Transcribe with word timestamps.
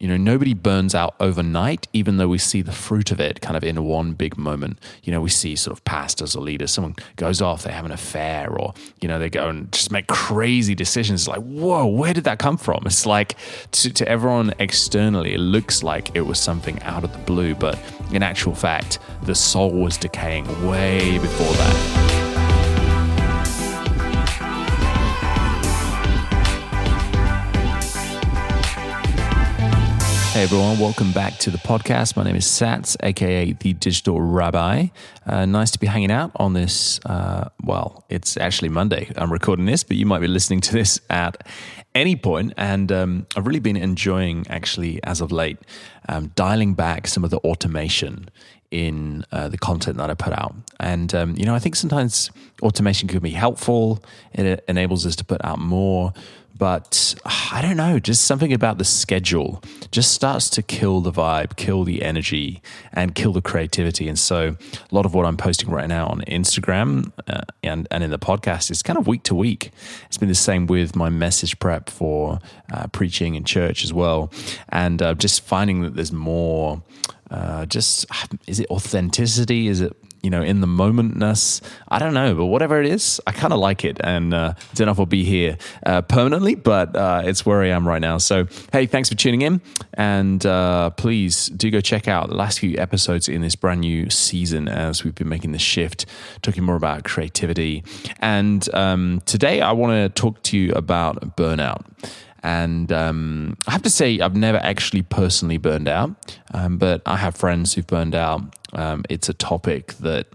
you 0.00 0.08
know, 0.08 0.16
nobody 0.16 0.54
burns 0.54 0.94
out 0.94 1.14
overnight, 1.20 1.86
even 1.92 2.16
though 2.16 2.26
we 2.26 2.38
see 2.38 2.62
the 2.62 2.72
fruit 2.72 3.12
of 3.12 3.20
it 3.20 3.42
kind 3.42 3.54
of 3.54 3.62
in 3.62 3.84
one 3.84 4.14
big 4.14 4.38
moment. 4.38 4.78
You 5.02 5.12
know, 5.12 5.20
we 5.20 5.28
see 5.28 5.54
sort 5.54 5.76
of 5.76 5.84
pastors 5.84 6.34
or 6.34 6.40
leaders, 6.42 6.72
someone 6.72 6.96
goes 7.16 7.42
off, 7.42 7.62
they 7.64 7.70
have 7.70 7.84
an 7.84 7.92
affair, 7.92 8.50
or, 8.50 8.72
you 9.02 9.08
know, 9.08 9.18
they 9.18 9.28
go 9.28 9.50
and 9.50 9.70
just 9.70 9.92
make 9.92 10.06
crazy 10.06 10.74
decisions. 10.74 11.20
It's 11.20 11.28
like, 11.28 11.42
whoa, 11.42 11.86
where 11.86 12.14
did 12.14 12.24
that 12.24 12.38
come 12.38 12.56
from? 12.56 12.82
It's 12.86 13.04
like 13.04 13.36
to, 13.72 13.92
to 13.92 14.08
everyone 14.08 14.54
externally, 14.58 15.34
it 15.34 15.40
looks 15.40 15.82
like 15.82 16.16
it 16.16 16.22
was 16.22 16.40
something 16.40 16.82
out 16.82 17.04
of 17.04 17.12
the 17.12 17.18
blue, 17.18 17.54
but 17.54 17.78
in 18.10 18.22
actual 18.22 18.54
fact, 18.54 19.00
the 19.24 19.34
soul 19.34 19.70
was 19.70 19.98
decaying 19.98 20.46
way 20.66 21.18
before 21.18 21.52
that. 21.52 22.09
Hey 30.40 30.44
everyone, 30.44 30.78
welcome 30.78 31.12
back 31.12 31.36
to 31.40 31.50
the 31.50 31.58
podcast. 31.58 32.16
My 32.16 32.22
name 32.22 32.34
is 32.34 32.46
Sats, 32.46 32.96
aka 33.02 33.52
the 33.52 33.74
Digital 33.74 34.22
Rabbi. 34.22 34.86
Uh, 35.26 35.44
nice 35.44 35.70
to 35.72 35.78
be 35.78 35.86
hanging 35.86 36.10
out 36.10 36.30
on 36.36 36.54
this. 36.54 36.98
Uh, 37.04 37.50
well, 37.62 38.06
it's 38.08 38.38
actually 38.38 38.70
Monday. 38.70 39.12
I'm 39.16 39.30
recording 39.30 39.66
this, 39.66 39.84
but 39.84 39.98
you 39.98 40.06
might 40.06 40.20
be 40.20 40.28
listening 40.28 40.62
to 40.62 40.72
this 40.72 40.98
at 41.10 41.46
any 41.94 42.16
point. 42.16 42.54
And 42.56 42.90
um, 42.90 43.26
I've 43.36 43.46
really 43.46 43.60
been 43.60 43.76
enjoying, 43.76 44.46
actually, 44.48 44.98
as 45.04 45.20
of 45.20 45.30
late, 45.30 45.58
um, 46.08 46.28
dialing 46.36 46.72
back 46.72 47.06
some 47.06 47.22
of 47.22 47.28
the 47.28 47.38
automation 47.40 48.30
in 48.70 49.24
uh, 49.32 49.48
the 49.48 49.58
content 49.58 49.96
that 49.96 50.10
I 50.10 50.14
put 50.14 50.32
out. 50.32 50.54
And, 50.78 51.14
um, 51.14 51.34
you 51.36 51.44
know, 51.44 51.54
I 51.54 51.58
think 51.58 51.76
sometimes 51.76 52.30
automation 52.62 53.08
can 53.08 53.18
be 53.20 53.30
helpful, 53.30 54.02
it 54.32 54.64
enables 54.68 55.06
us 55.06 55.16
to 55.16 55.24
put 55.24 55.44
out 55.44 55.58
more 55.58 56.12
but 56.60 57.14
I 57.24 57.62
don't 57.62 57.78
know, 57.78 57.98
just 57.98 58.24
something 58.24 58.52
about 58.52 58.76
the 58.76 58.84
schedule 58.84 59.62
just 59.90 60.12
starts 60.12 60.50
to 60.50 60.62
kill 60.62 61.00
the 61.00 61.10
vibe, 61.10 61.56
kill 61.56 61.84
the 61.84 62.02
energy, 62.02 62.60
and 62.92 63.14
kill 63.14 63.32
the 63.32 63.40
creativity. 63.40 64.06
And 64.08 64.18
so, 64.18 64.58
a 64.72 64.94
lot 64.94 65.06
of 65.06 65.14
what 65.14 65.24
I'm 65.24 65.38
posting 65.38 65.70
right 65.70 65.88
now 65.88 66.08
on 66.08 66.20
Instagram 66.28 67.12
uh, 67.26 67.40
and 67.62 67.88
and 67.90 68.04
in 68.04 68.10
the 68.10 68.18
podcast 68.18 68.70
is 68.70 68.82
kind 68.82 68.98
of 68.98 69.06
week 69.06 69.22
to 69.22 69.34
week. 69.34 69.70
It's 70.04 70.18
been 70.18 70.28
the 70.28 70.34
same 70.34 70.66
with 70.66 70.94
my 70.94 71.08
message 71.08 71.58
prep 71.60 71.88
for 71.88 72.40
uh, 72.70 72.88
preaching 72.88 73.36
in 73.36 73.44
church 73.44 73.82
as 73.82 73.94
well, 73.94 74.30
and 74.68 75.00
uh, 75.00 75.14
just 75.14 75.40
finding 75.40 75.80
that 75.80 75.96
there's 75.96 76.12
more. 76.12 76.82
Uh, 77.30 77.66
just 77.66 78.06
is 78.46 78.60
it 78.60 78.68
authenticity? 78.70 79.68
Is 79.68 79.80
it 79.80 79.96
you 80.22 80.30
know, 80.30 80.42
in 80.42 80.60
the 80.60 80.66
momentness. 80.66 81.62
I 81.88 81.98
don't 81.98 82.14
know, 82.14 82.34
but 82.34 82.46
whatever 82.46 82.80
it 82.80 82.86
is, 82.86 83.20
I 83.26 83.32
kind 83.32 83.52
of 83.52 83.58
like 83.58 83.84
it. 83.84 83.98
And 84.02 84.34
uh, 84.34 84.54
don't 84.74 84.86
know 84.86 84.92
if 84.92 85.00
I'll 85.00 85.06
be 85.06 85.24
here 85.24 85.56
uh, 85.86 86.02
permanently, 86.02 86.54
but 86.54 86.94
uh, 86.94 87.22
it's 87.24 87.46
where 87.46 87.62
I 87.62 87.68
am 87.68 87.88
right 87.88 88.00
now. 88.00 88.18
So, 88.18 88.46
hey, 88.72 88.86
thanks 88.86 89.08
for 89.08 89.14
tuning 89.14 89.42
in. 89.42 89.60
And 89.94 90.44
uh, 90.44 90.90
please 90.90 91.46
do 91.46 91.70
go 91.70 91.80
check 91.80 92.06
out 92.08 92.28
the 92.28 92.36
last 92.36 92.58
few 92.58 92.76
episodes 92.76 93.28
in 93.28 93.40
this 93.40 93.56
brand 93.56 93.80
new 93.80 94.10
season 94.10 94.68
as 94.68 95.04
we've 95.04 95.14
been 95.14 95.28
making 95.28 95.52
the 95.52 95.58
shift, 95.58 96.06
talking 96.42 96.64
more 96.64 96.76
about 96.76 97.04
creativity. 97.04 97.82
And 98.18 98.68
um, 98.74 99.22
today 99.24 99.60
I 99.60 99.72
want 99.72 99.92
to 99.92 100.20
talk 100.20 100.42
to 100.44 100.58
you 100.58 100.72
about 100.72 101.36
burnout. 101.36 101.84
And 102.42 102.90
um, 102.90 103.56
I 103.66 103.72
have 103.72 103.82
to 103.82 103.90
say, 103.90 104.20
I've 104.20 104.36
never 104.36 104.58
actually 104.58 105.02
personally 105.02 105.58
burned 105.58 105.88
out, 105.88 106.38
um, 106.54 106.78
but 106.78 107.02
I 107.04 107.16
have 107.16 107.36
friends 107.36 107.74
who've 107.74 107.86
burned 107.86 108.14
out. 108.14 108.54
Um, 108.72 109.04
it's 109.10 109.28
a 109.28 109.34
topic 109.34 109.92
that 109.94 110.26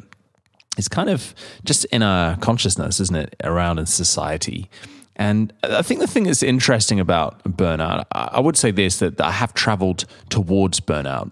is 0.78 0.88
kind 0.88 1.10
of 1.10 1.34
just 1.64 1.86
in 1.86 2.04
our 2.04 2.38
consciousness, 2.38 3.00
isn't 3.00 3.16
it, 3.16 3.36
around 3.44 3.80
in 3.80 3.86
society. 3.86 4.70
And 5.16 5.54
I 5.64 5.82
think 5.82 6.02
the 6.02 6.08
thing 6.08 6.26
that's 6.26 6.44
interesting 6.44 7.00
about 7.00 7.44
burnout, 7.44 8.06
I 8.12 8.40
would 8.40 8.58
say 8.58 8.72
this 8.72 9.00
that 9.00 9.20
I 9.22 9.32
have 9.32 9.54
traveled 9.54 10.06
towards 10.30 10.80
burnout. 10.82 11.32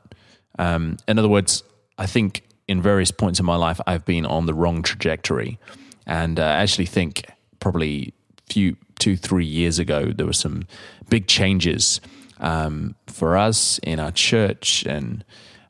Um, 0.57 0.97
in 1.07 1.19
other 1.19 1.27
words, 1.27 1.63
I 1.97 2.05
think 2.05 2.43
in 2.67 2.81
various 2.81 3.11
points 3.11 3.39
in 3.39 3.45
my 3.45 3.57
life, 3.57 3.81
I've 3.85 4.05
been 4.05 4.25
on 4.25 4.45
the 4.45 4.53
wrong 4.53 4.83
trajectory. 4.83 5.59
And 6.07 6.39
uh, 6.39 6.43
I 6.43 6.61
actually 6.61 6.85
think 6.85 7.25
probably 7.59 8.13
few 8.47 8.77
two 9.03 9.17
three 9.17 9.45
years 9.45 9.79
ago 9.79 10.13
there 10.15 10.25
were 10.25 10.41
some 10.47 10.65
big 11.09 11.27
changes 11.27 11.99
um, 12.39 12.95
for 13.07 13.35
us 13.35 13.79
in 13.83 13.99
our 13.99 14.11
church 14.11 14.85
and 14.85 15.25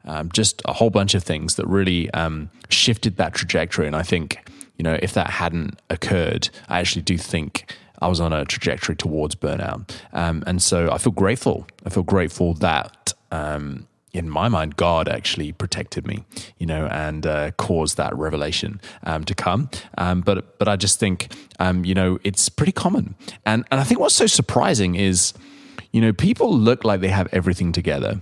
um, 0.05 0.29
just 0.31 0.61
a 0.65 0.73
whole 0.73 0.89
bunch 0.89 1.13
of 1.15 1.23
things 1.23 1.55
that 1.55 1.65
really 1.67 2.11
um, 2.11 2.49
shifted 2.69 3.17
that 3.17 3.33
trajectory. 3.33 3.87
And 3.87 3.95
I 3.95 4.03
think 4.03 4.49
you 4.77 4.83
know 4.83 4.97
if 5.01 5.13
that 5.13 5.29
hadn't 5.29 5.79
occurred, 5.89 6.49
I 6.67 6.79
actually 6.79 7.03
do 7.03 7.17
think 7.17 7.75
I 8.01 8.07
was 8.07 8.19
on 8.19 8.33
a 8.33 8.45
trajectory 8.45 8.95
towards 8.95 9.35
burnout. 9.35 9.91
Um, 10.11 10.43
and 10.45 10.61
so 10.61 10.91
I 10.91 10.97
feel 10.97 11.13
grateful. 11.13 11.65
I 11.85 11.89
feel 11.89 12.03
grateful 12.03 12.53
that 12.55 13.13
um, 13.31 13.87
in 14.13 14.29
my 14.29 14.47
mind, 14.47 14.77
God 14.77 15.09
actually 15.09 15.51
protected 15.51 16.05
me, 16.05 16.23
you 16.59 16.67
know, 16.67 16.85
and 16.85 17.25
uh, 17.25 17.51
caused 17.51 17.97
that 17.97 18.15
revelation 18.15 18.79
um, 19.03 19.23
to 19.23 19.33
come. 19.33 19.69
Um, 19.97 20.21
but 20.21 20.59
but 20.59 20.67
I 20.67 20.75
just 20.75 20.99
think, 20.99 21.33
um, 21.59 21.83
you 21.83 21.95
know, 21.95 22.19
it's 22.23 22.47
pretty 22.47 22.71
common, 22.71 23.15
and 23.45 23.65
and 23.71 23.81
I 23.81 23.83
think 23.83 23.99
what's 23.99 24.15
so 24.15 24.27
surprising 24.27 24.95
is, 24.95 25.33
you 25.91 25.99
know, 25.99 26.13
people 26.13 26.55
look 26.55 26.83
like 26.83 27.01
they 27.01 27.09
have 27.09 27.27
everything 27.31 27.71
together. 27.71 28.21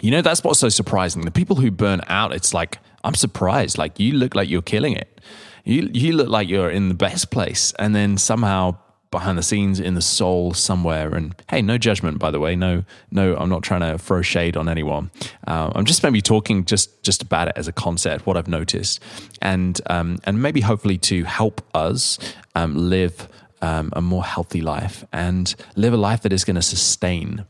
You 0.00 0.12
know, 0.12 0.22
that's 0.22 0.42
what's 0.44 0.60
so 0.60 0.68
surprising. 0.68 1.22
The 1.22 1.30
people 1.30 1.56
who 1.56 1.70
burn 1.70 2.00
out, 2.06 2.32
it's 2.32 2.54
like 2.54 2.78
I'm 3.02 3.14
surprised. 3.14 3.78
Like 3.78 3.98
you 3.98 4.12
look 4.12 4.34
like 4.34 4.48
you're 4.48 4.62
killing 4.62 4.94
it. 4.94 5.20
You 5.64 5.90
you 5.92 6.12
look 6.12 6.28
like 6.28 6.48
you're 6.48 6.70
in 6.70 6.88
the 6.88 6.94
best 6.94 7.30
place, 7.30 7.74
and 7.78 7.94
then 7.94 8.16
somehow 8.16 8.76
behind 9.10 9.36
the 9.36 9.42
scenes 9.42 9.80
in 9.80 9.94
the 9.94 10.02
soul 10.02 10.54
somewhere. 10.54 11.14
And 11.14 11.34
hey, 11.48 11.62
no 11.62 11.78
judgment, 11.78 12.18
by 12.18 12.30
the 12.30 12.38
way. 12.38 12.54
No, 12.56 12.84
no, 13.10 13.36
I'm 13.36 13.48
not 13.48 13.62
trying 13.62 13.80
to 13.80 13.98
throw 13.98 14.22
shade 14.22 14.56
on 14.56 14.68
anyone. 14.68 15.10
Uh, 15.46 15.70
I'm 15.74 15.84
just 15.84 16.02
maybe 16.02 16.20
talking 16.20 16.64
just 16.64 17.02
just 17.02 17.22
about 17.22 17.48
it 17.48 17.54
as 17.56 17.68
a 17.68 17.72
concept, 17.72 18.26
what 18.26 18.36
I've 18.36 18.48
noticed, 18.48 19.00
and 19.42 19.80
um, 19.86 20.18
and 20.24 20.40
maybe 20.40 20.60
hopefully 20.60 20.98
to 20.98 21.24
help 21.24 21.62
us 21.74 22.18
um, 22.54 22.76
live 22.76 23.28
um, 23.62 23.90
a 23.94 24.00
more 24.00 24.24
healthy 24.24 24.60
life 24.60 25.04
and 25.12 25.54
live 25.76 25.92
a 25.92 25.96
life 25.96 26.22
that 26.22 26.32
is 26.32 26.44
going 26.44 26.56
to 26.56 26.62
sustain. 26.62 27.44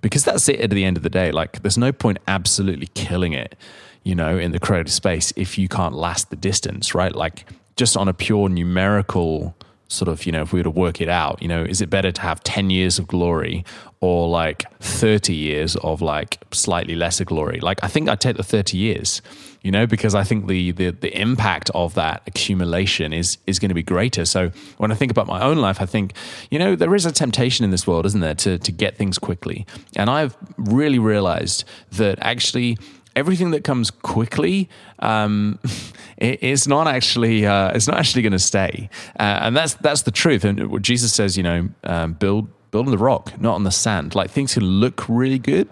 Because 0.00 0.24
that's 0.24 0.48
it 0.48 0.60
at 0.60 0.70
the 0.70 0.84
end 0.84 0.96
of 0.96 1.02
the 1.02 1.10
day. 1.10 1.32
Like, 1.32 1.62
there's 1.62 1.78
no 1.78 1.92
point 1.92 2.18
absolutely 2.26 2.88
killing 2.94 3.32
it, 3.32 3.56
you 4.02 4.14
know, 4.14 4.38
in 4.38 4.52
the 4.52 4.58
creative 4.58 4.92
space 4.92 5.32
if 5.36 5.58
you 5.58 5.68
can't 5.68 5.94
last 5.94 6.30
the 6.30 6.36
distance, 6.36 6.94
right? 6.94 7.14
Like, 7.14 7.44
just 7.76 7.96
on 7.96 8.08
a 8.08 8.14
pure 8.14 8.48
numerical 8.48 9.54
sort 9.92 10.08
of, 10.08 10.24
you 10.26 10.32
know, 10.32 10.42
if 10.42 10.52
we 10.52 10.60
were 10.60 10.64
to 10.64 10.70
work 10.70 11.00
it 11.00 11.08
out, 11.08 11.42
you 11.42 11.48
know, 11.48 11.62
is 11.62 11.80
it 11.80 11.90
better 11.90 12.10
to 12.10 12.20
have 12.22 12.42
10 12.42 12.70
years 12.70 12.98
of 12.98 13.06
glory 13.06 13.64
or 14.00 14.28
like 14.28 14.64
30 14.80 15.34
years 15.34 15.76
of 15.76 16.00
like 16.00 16.38
slightly 16.50 16.94
lesser 16.94 17.24
glory? 17.24 17.60
Like, 17.60 17.82
I 17.84 17.88
think 17.88 18.08
I'd 18.08 18.20
take 18.20 18.36
the 18.36 18.42
30 18.42 18.76
years, 18.76 19.20
you 19.60 19.70
know, 19.70 19.86
because 19.86 20.14
I 20.14 20.24
think 20.24 20.46
the, 20.46 20.72
the, 20.72 20.90
the 20.90 21.20
impact 21.20 21.70
of 21.74 21.94
that 21.94 22.22
accumulation 22.26 23.12
is, 23.12 23.38
is 23.46 23.58
going 23.58 23.68
to 23.68 23.74
be 23.74 23.82
greater. 23.82 24.24
So 24.24 24.50
when 24.78 24.90
I 24.90 24.94
think 24.94 25.12
about 25.12 25.26
my 25.26 25.42
own 25.42 25.58
life, 25.58 25.80
I 25.80 25.86
think, 25.86 26.14
you 26.50 26.58
know, 26.58 26.74
there 26.74 26.94
is 26.94 27.06
a 27.06 27.12
temptation 27.12 27.64
in 27.64 27.70
this 27.70 27.86
world, 27.86 28.06
isn't 28.06 28.20
there, 28.20 28.34
to, 28.36 28.58
to 28.58 28.72
get 28.72 28.96
things 28.96 29.18
quickly. 29.18 29.66
And 29.94 30.08
I've 30.08 30.36
really 30.56 30.98
realized 30.98 31.64
that 31.92 32.18
actually, 32.20 32.78
everything 33.14 33.50
that 33.50 33.64
comes 33.64 33.90
quickly 33.90 34.68
um, 35.00 35.58
it, 36.16 36.38
it's 36.42 36.66
not 36.66 36.86
actually 36.86 37.44
uh, 37.44 37.72
it's 37.74 37.86
not 37.86 37.98
actually 37.98 38.22
going 38.22 38.32
to 38.32 38.38
stay, 38.38 38.88
uh, 39.18 39.40
and 39.42 39.56
that's 39.56 39.74
that's 39.74 40.02
the 40.02 40.10
truth. 40.10 40.44
And 40.44 40.70
what 40.70 40.82
Jesus 40.82 41.12
says, 41.12 41.36
you 41.36 41.42
know, 41.42 41.68
um, 41.84 42.14
build 42.14 42.48
build 42.70 42.86
on 42.86 42.92
the 42.92 42.98
rock, 42.98 43.38
not 43.40 43.54
on 43.54 43.64
the 43.64 43.70
sand. 43.70 44.14
Like 44.14 44.30
things 44.30 44.54
can 44.54 44.64
look 44.64 45.04
really 45.08 45.38
good, 45.38 45.68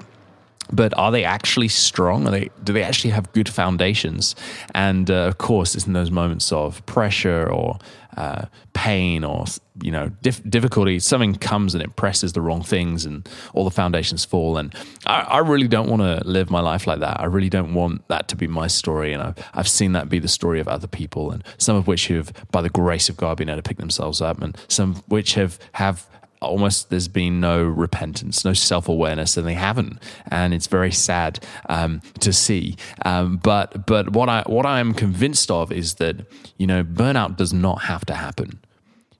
but 0.72 0.96
are 0.98 1.10
they 1.10 1.24
actually 1.24 1.68
strong? 1.68 2.26
Are 2.26 2.30
they 2.30 2.50
do 2.62 2.72
they 2.72 2.82
actually 2.82 3.10
have 3.10 3.32
good 3.32 3.48
foundations? 3.48 4.34
And 4.74 5.10
uh, 5.10 5.26
of 5.26 5.38
course, 5.38 5.74
it's 5.74 5.86
in 5.86 5.92
those 5.92 6.10
moments 6.10 6.52
of 6.52 6.84
pressure 6.86 7.50
or 7.50 7.78
uh, 8.16 8.46
pain 8.72 9.24
or 9.24 9.44
you 9.82 9.90
know 9.90 10.10
dif- 10.22 10.48
difficulty, 10.48 10.98
something 10.98 11.34
comes 11.34 11.74
and 11.74 11.82
it 11.82 11.96
presses 11.96 12.32
the 12.32 12.40
wrong 12.40 12.62
things, 12.62 13.06
and 13.06 13.28
all 13.54 13.64
the 13.64 13.70
foundations 13.70 14.24
fall. 14.24 14.56
And 14.56 14.74
I, 15.06 15.20
I 15.20 15.38
really 15.38 15.68
don't 15.68 15.88
want 15.88 16.02
to 16.02 16.26
live 16.26 16.50
my 16.50 16.60
life 16.60 16.86
like 16.86 17.00
that. 17.00 17.20
I 17.20 17.24
really 17.24 17.48
don't 17.48 17.74
want 17.74 18.06
that 18.08 18.28
to 18.28 18.36
be 18.36 18.46
my 18.46 18.66
story. 18.66 19.12
And 19.12 19.22
I've, 19.22 19.36
I've 19.54 19.68
seen 19.68 19.92
that 19.92 20.08
be 20.08 20.18
the 20.18 20.28
story 20.28 20.60
of 20.60 20.68
other 20.68 20.88
people, 20.88 21.30
and 21.30 21.44
some 21.58 21.76
of 21.76 21.86
which 21.86 22.08
have, 22.08 22.32
by 22.50 22.62
the 22.62 22.70
grace 22.70 23.08
of 23.08 23.16
God, 23.16 23.36
been 23.36 23.48
able 23.48 23.58
to 23.58 23.68
pick 23.68 23.78
themselves 23.78 24.20
up, 24.20 24.40
and 24.42 24.56
some 24.68 24.96
which 25.06 25.34
have 25.34 25.58
have 25.72 26.06
almost 26.40 26.90
there's 26.90 27.08
been 27.08 27.40
no 27.40 27.62
repentance, 27.62 28.44
no 28.44 28.52
self 28.52 28.88
awareness, 28.88 29.36
and 29.36 29.46
they 29.46 29.54
haven't, 29.54 29.98
and 30.30 30.54
it's 30.54 30.66
very 30.66 30.92
sad 30.92 31.44
um, 31.68 32.00
to 32.20 32.32
see. 32.32 32.76
Um, 33.04 33.36
but 33.36 33.86
but 33.86 34.10
what 34.12 34.28
I 34.28 34.42
what 34.46 34.66
I 34.66 34.80
am 34.80 34.94
convinced 34.94 35.50
of 35.50 35.70
is 35.70 35.94
that 35.94 36.26
you 36.56 36.66
know 36.66 36.82
burnout 36.82 37.36
does 37.36 37.52
not 37.52 37.82
have 37.82 38.04
to 38.06 38.14
happen. 38.14 38.58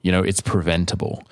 You 0.03 0.13
know 0.13 0.23
it's 0.23 0.41
preventable. 0.41 1.23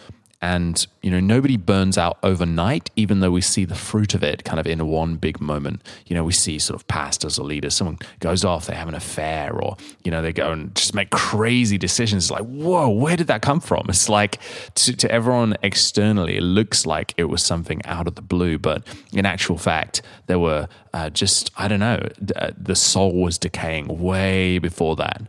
And, 0.40 0.86
you 1.02 1.10
know, 1.10 1.18
nobody 1.18 1.56
burns 1.56 1.98
out 1.98 2.18
overnight, 2.22 2.90
even 2.94 3.18
though 3.18 3.32
we 3.32 3.40
see 3.40 3.64
the 3.64 3.74
fruit 3.74 4.14
of 4.14 4.22
it 4.22 4.44
kind 4.44 4.60
of 4.60 4.68
in 4.68 4.86
one 4.86 5.16
big 5.16 5.40
moment. 5.40 5.82
You 6.06 6.14
know, 6.14 6.22
we 6.22 6.32
see 6.32 6.60
sort 6.60 6.80
of 6.80 6.86
pastors 6.86 7.40
or 7.40 7.44
leaders, 7.44 7.74
someone 7.74 7.98
goes 8.20 8.44
off, 8.44 8.66
they 8.66 8.74
have 8.76 8.86
an 8.86 8.94
affair, 8.94 9.52
or, 9.52 9.76
you 10.04 10.12
know, 10.12 10.22
they 10.22 10.32
go 10.32 10.52
and 10.52 10.72
just 10.76 10.94
make 10.94 11.10
crazy 11.10 11.76
decisions. 11.76 12.26
It's 12.26 12.30
like, 12.30 12.44
whoa, 12.44 12.88
where 12.88 13.16
did 13.16 13.26
that 13.26 13.42
come 13.42 13.58
from? 13.58 13.86
It's 13.88 14.08
like 14.08 14.38
to, 14.76 14.94
to 14.94 15.10
everyone 15.10 15.56
externally, 15.64 16.36
it 16.36 16.42
looks 16.42 16.86
like 16.86 17.14
it 17.16 17.24
was 17.24 17.42
something 17.42 17.84
out 17.84 18.06
of 18.06 18.14
the 18.14 18.22
blue. 18.22 18.58
But 18.58 18.86
in 19.12 19.26
actual 19.26 19.58
fact, 19.58 20.02
there 20.26 20.38
were 20.38 20.68
uh, 20.94 21.10
just, 21.10 21.50
I 21.56 21.66
don't 21.66 21.80
know, 21.80 22.06
uh, 22.36 22.52
the 22.56 22.76
soul 22.76 23.12
was 23.12 23.38
decaying 23.38 23.88
way 24.00 24.58
before 24.58 24.94
that. 24.96 25.22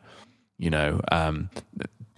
You 0.59 0.69
know, 0.69 1.01
um, 1.11 1.49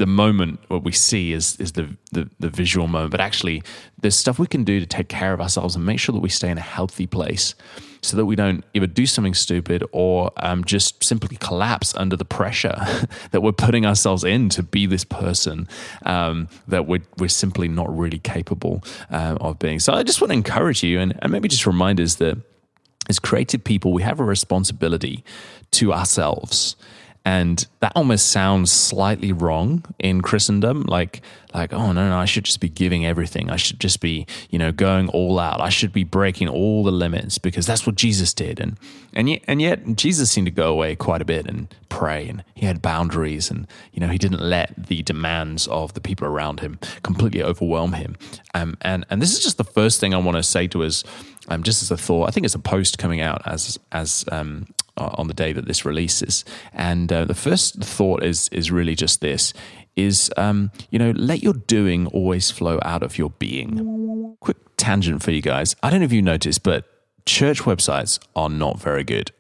the 0.02 0.08
moment 0.08 0.60
what 0.68 0.84
we 0.84 0.92
see 0.92 1.32
is 1.32 1.56
is 1.58 1.74
the, 1.74 1.96
the, 2.12 2.28
the 2.40 2.50
visual 2.50 2.88
moment, 2.88 3.12
but 3.12 3.22
actually 3.22 3.62
there's 4.02 4.16
stuff 4.16 4.40
we 4.40 4.48
can 4.48 4.64
do 4.64 4.80
to 4.80 4.86
take 4.88 5.10
care 5.10 5.32
of 5.32 5.40
ourselves 5.40 5.76
and 5.76 5.86
make 5.86 6.00
sure 6.00 6.12
that 6.12 6.22
we 6.22 6.30
stay 6.30 6.50
in 6.50 6.58
a 6.58 6.68
healthy 6.78 7.06
place, 7.06 7.54
so 8.02 8.18
that 8.18 8.26
we 8.26 8.36
don't 8.36 8.64
either 8.74 8.88
do 8.88 9.06
something 9.06 9.36
stupid 9.36 9.84
or 9.92 10.32
um, 10.38 10.64
just 10.64 11.04
simply 11.04 11.38
collapse 11.38 11.94
under 11.96 12.16
the 12.16 12.26
pressure 12.26 12.76
that 13.32 13.42
we're 13.42 13.52
putting 13.52 13.86
ourselves 13.86 14.24
in 14.24 14.50
to 14.50 14.64
be 14.64 14.88
this 14.88 15.04
person 15.04 15.68
um, 16.08 16.50
that 16.68 16.88
we're 16.88 17.04
we're 17.20 17.30
simply 17.30 17.68
not 17.68 17.96
really 17.96 18.20
capable 18.20 18.84
uh, 19.12 19.38
of 19.40 19.60
being. 19.60 19.80
So 19.80 19.94
I 19.94 20.02
just 20.02 20.20
want 20.20 20.32
to 20.32 20.36
encourage 20.36 20.82
you 20.82 21.00
and, 21.00 21.14
and 21.22 21.32
maybe 21.32 21.48
just 21.48 21.68
remind 21.68 22.02
us 22.02 22.16
that 22.16 22.40
as 23.08 23.20
creative 23.20 23.64
people, 23.64 23.94
we 23.94 24.02
have 24.02 24.20
a 24.20 24.24
responsibility 24.24 25.24
to 25.74 25.94
ourselves 25.94 26.76
and 27.24 27.68
that 27.82 27.92
almost 27.96 28.32
sounds 28.32 28.72
slightly 28.72 29.32
wrong 29.32 29.86
in 30.00 30.22
Christendom. 30.22 30.82
Like, 30.84 31.22
like, 31.54 31.72
oh 31.72 31.92
no, 31.92 32.10
no, 32.10 32.18
I 32.18 32.26
should 32.26 32.46
just 32.46 32.60
be 32.60 32.70
giving 32.70 33.06
everything. 33.06 33.52
I 33.52 33.58
should 33.58 33.80
just 33.80 34.00
be, 34.00 34.26
you 34.50 34.58
know, 34.58 34.72
going 34.72 35.08
all 35.10 35.38
out. 35.38 35.62
I 35.62 35.70
should 35.70 35.94
be 35.94 36.04
breaking 36.04 36.48
all 36.48 36.84
the 36.84 36.92
limits 36.92 37.38
because 37.38 37.68
that's 37.68 37.86
what 37.86 37.96
Jesus 37.96 38.34
did. 38.34 38.60
And 38.60 38.78
and 39.14 39.30
yet, 39.30 39.44
and 39.48 39.62
yet, 39.62 39.96
Jesus 39.96 40.32
seemed 40.32 40.48
to 40.48 40.52
go 40.52 40.72
away 40.72 40.96
quite 40.96 41.22
a 41.22 41.26
bit 41.26 41.46
and 41.46 41.74
pray, 41.90 42.28
and 42.28 42.44
he 42.56 42.66
had 42.66 42.82
boundaries, 42.82 43.52
and 43.52 43.68
you 43.92 44.00
know, 44.00 44.08
he 44.08 44.18
didn't 44.18 44.42
let 44.42 44.74
the 44.88 45.04
demands 45.04 45.68
of 45.68 45.94
the 45.94 46.02
people 46.02 46.26
around 46.26 46.62
him 46.62 46.80
completely 47.04 47.44
overwhelm 47.44 47.94
him. 47.94 48.18
Um, 48.56 48.78
and 48.82 49.06
and 49.12 49.22
this 49.22 49.34
is 49.34 49.44
just 49.44 49.58
the 49.58 49.64
first 49.64 50.00
thing 50.00 50.16
I 50.16 50.18
want 50.18 50.38
to 50.38 50.44
say 50.44 50.68
to 50.70 50.84
us. 50.84 51.04
Um, 51.48 51.64
just 51.64 51.82
as 51.82 51.92
a 51.92 51.98
thought, 51.98 52.30
I 52.30 52.32
think 52.32 52.46
it's 52.46 52.56
a 52.56 52.60
post 52.60 52.98
coming 52.98 53.20
out 53.20 53.42
as 53.46 53.78
as 53.92 54.26
um, 54.32 54.68
uh, 54.98 55.10
on 55.14 55.28
the 55.28 55.34
day 55.34 55.54
that 55.54 55.66
this 55.66 55.86
releases. 55.86 56.46
And 56.74 57.12
uh, 57.12 57.26
the 57.26 57.36
first 57.36 57.84
thought 57.84 58.24
is 58.24 58.50
is 58.50 58.72
really 58.72 58.96
just 58.96 59.22
this: 59.22 59.54
is 59.96 60.32
um, 60.38 60.72
you 60.90 61.00
know 61.00 61.12
let 61.12 61.44
your 61.44 61.54
doing 61.54 62.08
always 62.08 62.52
flow 62.52 62.80
out 62.84 63.04
of 63.04 63.18
your 63.18 63.32
being. 63.32 64.36
Quick 64.40 64.58
tangent 64.78 65.22
for 65.24 65.32
you 65.32 65.42
guys. 65.42 65.76
I 65.84 65.90
don't 65.90 66.00
know 66.00 66.06
if 66.06 66.14
you 66.14 66.22
noticed, 66.22 66.64
but 66.64 66.86
church 67.26 67.62
websites 67.62 68.20
are 68.36 68.50
not 68.50 68.80
very 68.80 69.04
good. 69.04 69.32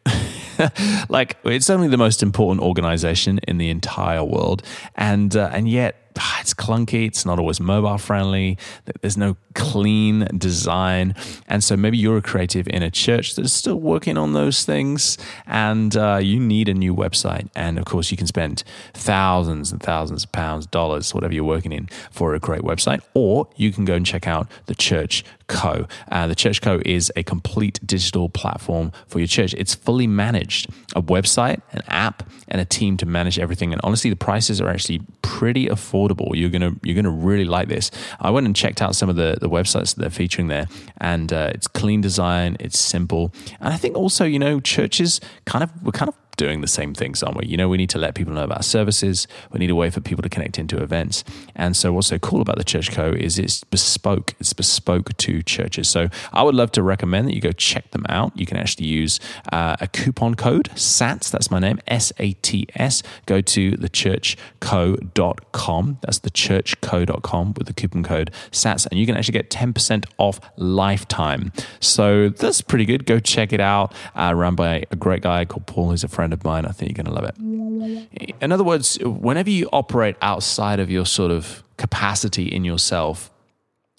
like 1.09 1.37
it's 1.43 1.69
only 1.69 1.87
the 1.87 1.97
most 1.97 2.21
important 2.21 2.63
organization 2.63 3.39
in 3.47 3.57
the 3.57 3.69
entire 3.69 4.23
world, 4.23 4.63
and 4.95 5.35
uh, 5.35 5.49
and 5.53 5.69
yet 5.69 6.00
it's 6.15 6.53
clunky. 6.53 7.07
It's 7.07 7.25
not 7.25 7.39
always 7.39 7.59
mobile 7.59 7.97
friendly. 7.97 8.57
There's 9.01 9.17
no 9.17 9.37
clean 9.53 10.27
design. 10.37 11.15
And 11.47 11.63
so 11.63 11.77
maybe 11.77 11.97
you're 11.97 12.17
a 12.17 12.21
creative 12.21 12.67
in 12.67 12.83
a 12.83 12.91
church 12.91 13.35
that's 13.35 13.53
still 13.53 13.79
working 13.79 14.17
on 14.17 14.33
those 14.33 14.63
things 14.63 15.17
and 15.45 15.95
uh, 15.95 16.19
you 16.21 16.39
need 16.39 16.69
a 16.69 16.73
new 16.73 16.95
website. 16.95 17.49
And 17.55 17.77
of 17.77 17.85
course, 17.85 18.11
you 18.11 18.17
can 18.17 18.27
spend 18.27 18.63
thousands 18.93 19.71
and 19.71 19.81
thousands 19.81 20.23
of 20.23 20.31
pounds, 20.31 20.65
dollars, 20.65 21.13
whatever 21.13 21.33
you're 21.33 21.43
working 21.43 21.71
in 21.71 21.87
for 22.11 22.33
a 22.33 22.39
great 22.39 22.61
website. 22.61 23.01
Or 23.13 23.47
you 23.55 23.71
can 23.71 23.85
go 23.85 23.95
and 23.95 24.05
check 24.05 24.27
out 24.27 24.47
the 24.65 24.75
Church 24.75 25.23
Co. 25.51 25.87
Uh, 26.11 26.27
the 26.27 26.35
Church 26.35 26.61
Co 26.61 26.81
is 26.85 27.11
a 27.15 27.23
complete 27.23 27.79
digital 27.85 28.29
platform 28.29 28.91
for 29.07 29.19
your 29.19 29.27
church. 29.27 29.53
It's 29.57 29.75
fully 29.75 30.07
managed 30.07 30.69
a 30.95 31.01
website, 31.01 31.61
an 31.71 31.81
app, 31.87 32.23
and 32.47 32.61
a 32.61 32.65
team 32.65 32.97
to 32.97 33.05
manage 33.05 33.37
everything. 33.37 33.71
And 33.71 33.81
honestly, 33.83 34.09
the 34.09 34.15
prices 34.15 34.59
are 34.61 34.69
actually 34.69 35.01
pretty 35.21 35.67
affordable. 35.67 36.31
You're 36.33 36.49
gonna 36.49 36.73
you're 36.83 36.95
gonna 36.95 37.09
really 37.09 37.45
like 37.45 37.67
this. 37.67 37.91
I 38.19 38.29
went 38.29 38.45
and 38.45 38.55
checked 38.55 38.81
out 38.81 38.95
some 38.95 39.09
of 39.09 39.15
the 39.15 39.37
the 39.39 39.49
websites 39.49 39.95
that 39.95 40.01
they're 40.01 40.09
featuring 40.09 40.47
there, 40.47 40.67
and 40.97 41.31
uh, 41.31 41.51
it's 41.53 41.67
clean 41.67 42.01
design, 42.01 42.57
it's 42.59 42.79
simple, 42.79 43.33
and 43.59 43.73
I 43.73 43.77
think 43.77 43.95
also 43.95 44.25
you 44.25 44.39
know 44.39 44.59
churches 44.59 45.21
kind 45.45 45.63
of 45.63 45.71
we're 45.83 45.91
kind 45.91 46.09
of 46.09 46.15
doing 46.41 46.61
the 46.61 46.67
same 46.67 46.95
things, 46.95 47.21
aren't 47.21 47.37
we? 47.37 47.45
You 47.45 47.55
know, 47.55 47.69
we 47.69 47.77
need 47.77 47.91
to 47.91 47.99
let 47.99 48.15
people 48.15 48.33
know 48.33 48.43
about 48.43 48.65
services. 48.65 49.27
We 49.51 49.59
need 49.59 49.69
a 49.69 49.75
way 49.75 49.91
for 49.91 50.01
people 50.01 50.23
to 50.23 50.29
connect 50.29 50.57
into 50.57 50.81
events. 50.81 51.23
And 51.55 51.77
so, 51.77 51.93
what's 51.93 52.07
so 52.07 52.17
cool 52.17 52.41
about 52.41 52.57
the 52.57 52.63
Church 52.63 52.91
Co 52.91 53.11
is 53.11 53.37
it's 53.37 53.63
bespoke. 53.63 54.33
It's 54.39 54.51
bespoke 54.51 55.15
to 55.15 55.43
churches. 55.43 55.87
So, 55.87 56.09
I 56.33 56.41
would 56.41 56.55
love 56.55 56.71
to 56.71 56.81
recommend 56.81 57.27
that 57.27 57.35
you 57.35 57.41
go 57.41 57.51
check 57.51 57.91
them 57.91 58.07
out. 58.09 58.35
You 58.35 58.47
can 58.47 58.57
actually 58.57 58.87
use 58.87 59.19
uh, 59.53 59.75
a 59.79 59.87
coupon 59.87 60.33
code 60.33 60.71
SATS. 60.73 61.29
That's 61.29 61.51
my 61.51 61.59
name, 61.59 61.79
S 61.85 62.11
A 62.17 62.33
T 62.33 62.65
S. 62.73 63.03
Go 63.27 63.41
to 63.41 63.73
thechurchco.com. 63.73 65.97
That's 66.01 66.19
thechurchco.com 66.21 67.53
with 67.55 67.67
the 67.67 67.73
coupon 67.73 68.01
code 68.01 68.31
SATS, 68.49 68.87
and 68.87 68.99
you 68.99 69.05
can 69.05 69.15
actually 69.15 69.33
get 69.33 69.51
10% 69.51 70.05
off 70.17 70.39
lifetime. 70.57 71.51
So 71.79 72.29
that's 72.29 72.61
pretty 72.61 72.85
good. 72.85 73.05
Go 73.05 73.19
check 73.19 73.53
it 73.53 73.61
out. 73.61 73.93
Uh, 74.15 74.33
run 74.35 74.55
by 74.55 74.85
a 74.89 74.95
great 74.95 75.21
guy 75.21 75.45
called 75.45 75.67
Paul, 75.67 75.91
who's 75.91 76.03
a 76.03 76.07
friend 76.07 76.30
friend 76.31 76.33
of 76.33 76.43
mine. 76.43 76.65
I 76.65 76.71
think 76.71 76.91
you're 76.91 77.03
going 77.03 77.13
to 77.13 77.21
love 77.21 77.29
it. 77.29 78.35
In 78.41 78.51
other 78.51 78.63
words, 78.63 78.97
whenever 79.01 79.49
you 79.49 79.69
operate 79.71 80.15
outside 80.21 80.79
of 80.79 80.89
your 80.89 81.05
sort 81.05 81.31
of 81.31 81.63
capacity 81.77 82.45
in 82.45 82.63
yourself, 82.63 83.31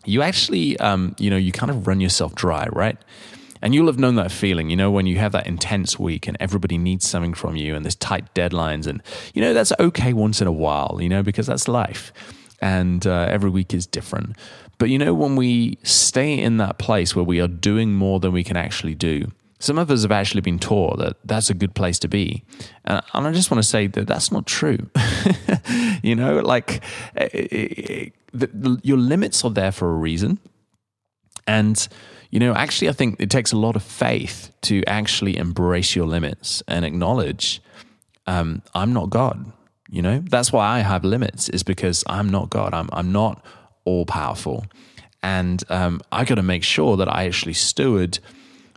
you 0.04 0.22
actually, 0.22 0.78
um, 0.78 1.14
you 1.18 1.30
know, 1.30 1.36
you 1.36 1.52
kind 1.52 1.70
of 1.70 1.86
run 1.86 2.00
yourself 2.00 2.34
dry, 2.34 2.66
right? 2.72 2.98
And 3.60 3.74
you'll 3.74 3.86
have 3.86 3.98
known 3.98 4.16
that 4.16 4.32
feeling, 4.32 4.70
you 4.70 4.76
know, 4.76 4.90
when 4.90 5.06
you 5.06 5.18
have 5.18 5.32
that 5.32 5.46
intense 5.46 5.96
week 5.96 6.26
and 6.26 6.36
everybody 6.40 6.78
needs 6.78 7.06
something 7.06 7.34
from 7.34 7.54
you 7.54 7.76
and 7.76 7.84
there's 7.84 7.94
tight 7.94 8.34
deadlines. 8.34 8.88
And, 8.88 9.02
you 9.34 9.40
know, 9.40 9.54
that's 9.54 9.72
okay 9.78 10.12
once 10.12 10.40
in 10.40 10.48
a 10.48 10.52
while, 10.52 10.98
you 11.00 11.08
know, 11.08 11.22
because 11.22 11.46
that's 11.46 11.68
life. 11.68 12.12
And 12.60 13.06
uh, 13.06 13.26
every 13.30 13.50
week 13.50 13.72
is 13.72 13.86
different. 13.86 14.36
But, 14.78 14.88
you 14.88 14.98
know, 14.98 15.14
when 15.14 15.36
we 15.36 15.78
stay 15.84 16.36
in 16.36 16.56
that 16.56 16.78
place 16.78 17.14
where 17.14 17.24
we 17.24 17.40
are 17.40 17.46
doing 17.46 17.94
more 17.94 18.18
than 18.18 18.32
we 18.32 18.42
can 18.42 18.56
actually 18.56 18.96
do, 18.96 19.30
some 19.62 19.78
of 19.78 19.92
us 19.92 20.02
have 20.02 20.10
actually 20.10 20.40
been 20.40 20.58
taught 20.58 20.98
that 20.98 21.16
that's 21.24 21.48
a 21.48 21.54
good 21.54 21.72
place 21.72 21.96
to 22.00 22.08
be. 22.08 22.42
Uh, 22.84 23.00
and, 23.14 23.28
I 23.28 23.32
just 23.32 23.48
want 23.48 23.62
to 23.62 23.68
say 23.68 23.86
that 23.86 24.08
that's 24.08 24.32
not 24.32 24.44
true. 24.44 24.90
you 26.02 26.16
know, 26.16 26.40
like 26.40 26.82
it, 27.14 27.52
it, 27.52 28.12
the, 28.32 28.48
the, 28.48 28.80
your 28.82 28.98
limits 28.98 29.44
are 29.44 29.52
there 29.52 29.70
for 29.70 29.88
a 29.88 29.94
reason. 29.94 30.40
And, 31.46 31.86
you 32.30 32.40
know, 32.40 32.52
actually, 32.54 32.88
I 32.88 32.92
think 32.92 33.20
it 33.20 33.30
takes 33.30 33.52
a 33.52 33.56
lot 33.56 33.76
of 33.76 33.84
faith 33.84 34.50
to 34.62 34.82
actually 34.88 35.36
embrace 35.36 35.94
your 35.94 36.06
limits 36.06 36.64
and 36.66 36.84
acknowledge 36.84 37.62
um, 38.26 38.62
I'm 38.74 38.92
not 38.92 39.10
God. 39.10 39.52
You 39.88 40.02
know, 40.02 40.24
that's 40.28 40.52
why 40.52 40.66
I 40.66 40.80
have 40.80 41.04
limits, 41.04 41.48
is 41.48 41.62
because 41.62 42.02
I'm 42.08 42.28
not 42.28 42.50
God. 42.50 42.74
I'm, 42.74 42.88
I'm 42.92 43.12
not 43.12 43.44
all 43.84 44.06
powerful. 44.06 44.66
And 45.22 45.62
um, 45.68 46.00
I 46.10 46.24
got 46.24 46.34
to 46.34 46.42
make 46.42 46.64
sure 46.64 46.96
that 46.96 47.08
I 47.08 47.26
actually 47.26 47.52
steward 47.52 48.18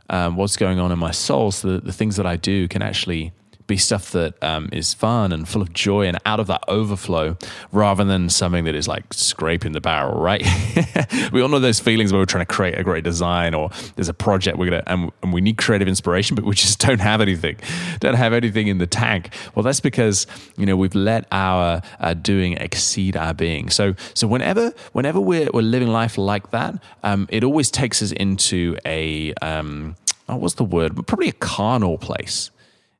um, 0.10 0.36
what's 0.36 0.57
going 0.57 0.80
on 0.80 0.92
in 0.92 1.00
my 1.00 1.12
soul 1.12 1.52
so 1.52 1.74
that 1.74 1.85
the 1.85 1.94
things 1.94 2.16
that 2.18 2.26
I 2.26 2.35
do 2.35 2.68
can 2.68 2.81
actually 2.81 3.33
be 3.68 3.78
stuff 3.78 4.12
that 4.12 4.42
um, 4.44 4.69
is 4.72 4.94
fun 4.94 5.31
and 5.31 5.48
full 5.48 5.62
of 5.62 5.74
joy 5.74 6.06
and 6.07 6.18
out 6.26 6.40
of 6.40 6.48
that 6.48 6.64
overflow 6.68 7.38
rather 7.72 8.04
than 8.04 8.30
something 8.30 8.66
that 8.66 8.76
is 8.76 8.88
like 8.88 9.14
scraping 9.14 9.72
the 9.72 9.81
barrel, 9.81 10.19
right? 10.19 10.45
we 11.31 11.42
all 11.42 11.48
know 11.48 11.60
those 11.60 11.80
feelings 11.80 12.12
where 12.12 12.22
we're 12.22 12.26
trying 12.26 12.45
to 12.45 12.54
create 12.54 12.78
a 12.78 12.84
great 12.84 13.04
design 13.04 13.54
or 13.54 13.69
there's 13.95 14.10
a 14.10 14.14
project 14.14 14.57
we're 14.57 14.69
going 14.69 14.84
to, 14.84 14.92
and, 14.92 15.12
and 15.24 15.34
we 15.34 15.42
need 15.42 15.57
creative 15.57 15.88
inspiration, 15.88 16.36
but 16.36 16.45
we 16.45 16.56
just 16.66 16.80
don't 16.80 17.02
have 17.02 17.22
anything, 17.22 17.57
don't 18.00 18.16
have 18.16 18.34
anything 18.34 18.68
in 18.68 18.78
the 18.78 18.88
tank. 18.88 19.34
Well, 19.56 19.64
that's 19.64 19.80
because, 19.80 20.28
you 20.57 20.66
know, 20.66 20.76
we've 20.76 20.95
let 20.95 21.26
our 21.31 21.81
uh, 22.00 22.14
doing 22.14 22.54
exceed 22.54 23.18
our 23.18 23.34
being. 23.34 23.69
So, 23.69 23.95
so 24.14 24.28
whenever, 24.28 24.74
whenever 24.94 25.19
we're, 25.19 25.50
we're 25.54 25.62
living 25.62 25.90
life 25.90 26.18
like 26.18 26.52
that, 26.52 26.81
um, 27.04 27.28
it 27.30 27.44
always 27.44 27.72
takes 27.72 28.02
us 28.02 28.12
into 28.12 28.78
a, 28.86 29.34
um, 29.36 29.95
oh, 30.30 30.36
what's 30.36 30.56
the 30.56 30.64
word? 30.64 31.07
Probably 31.07 31.30
a 31.30 31.34
carnal 31.34 31.98
place 31.98 32.52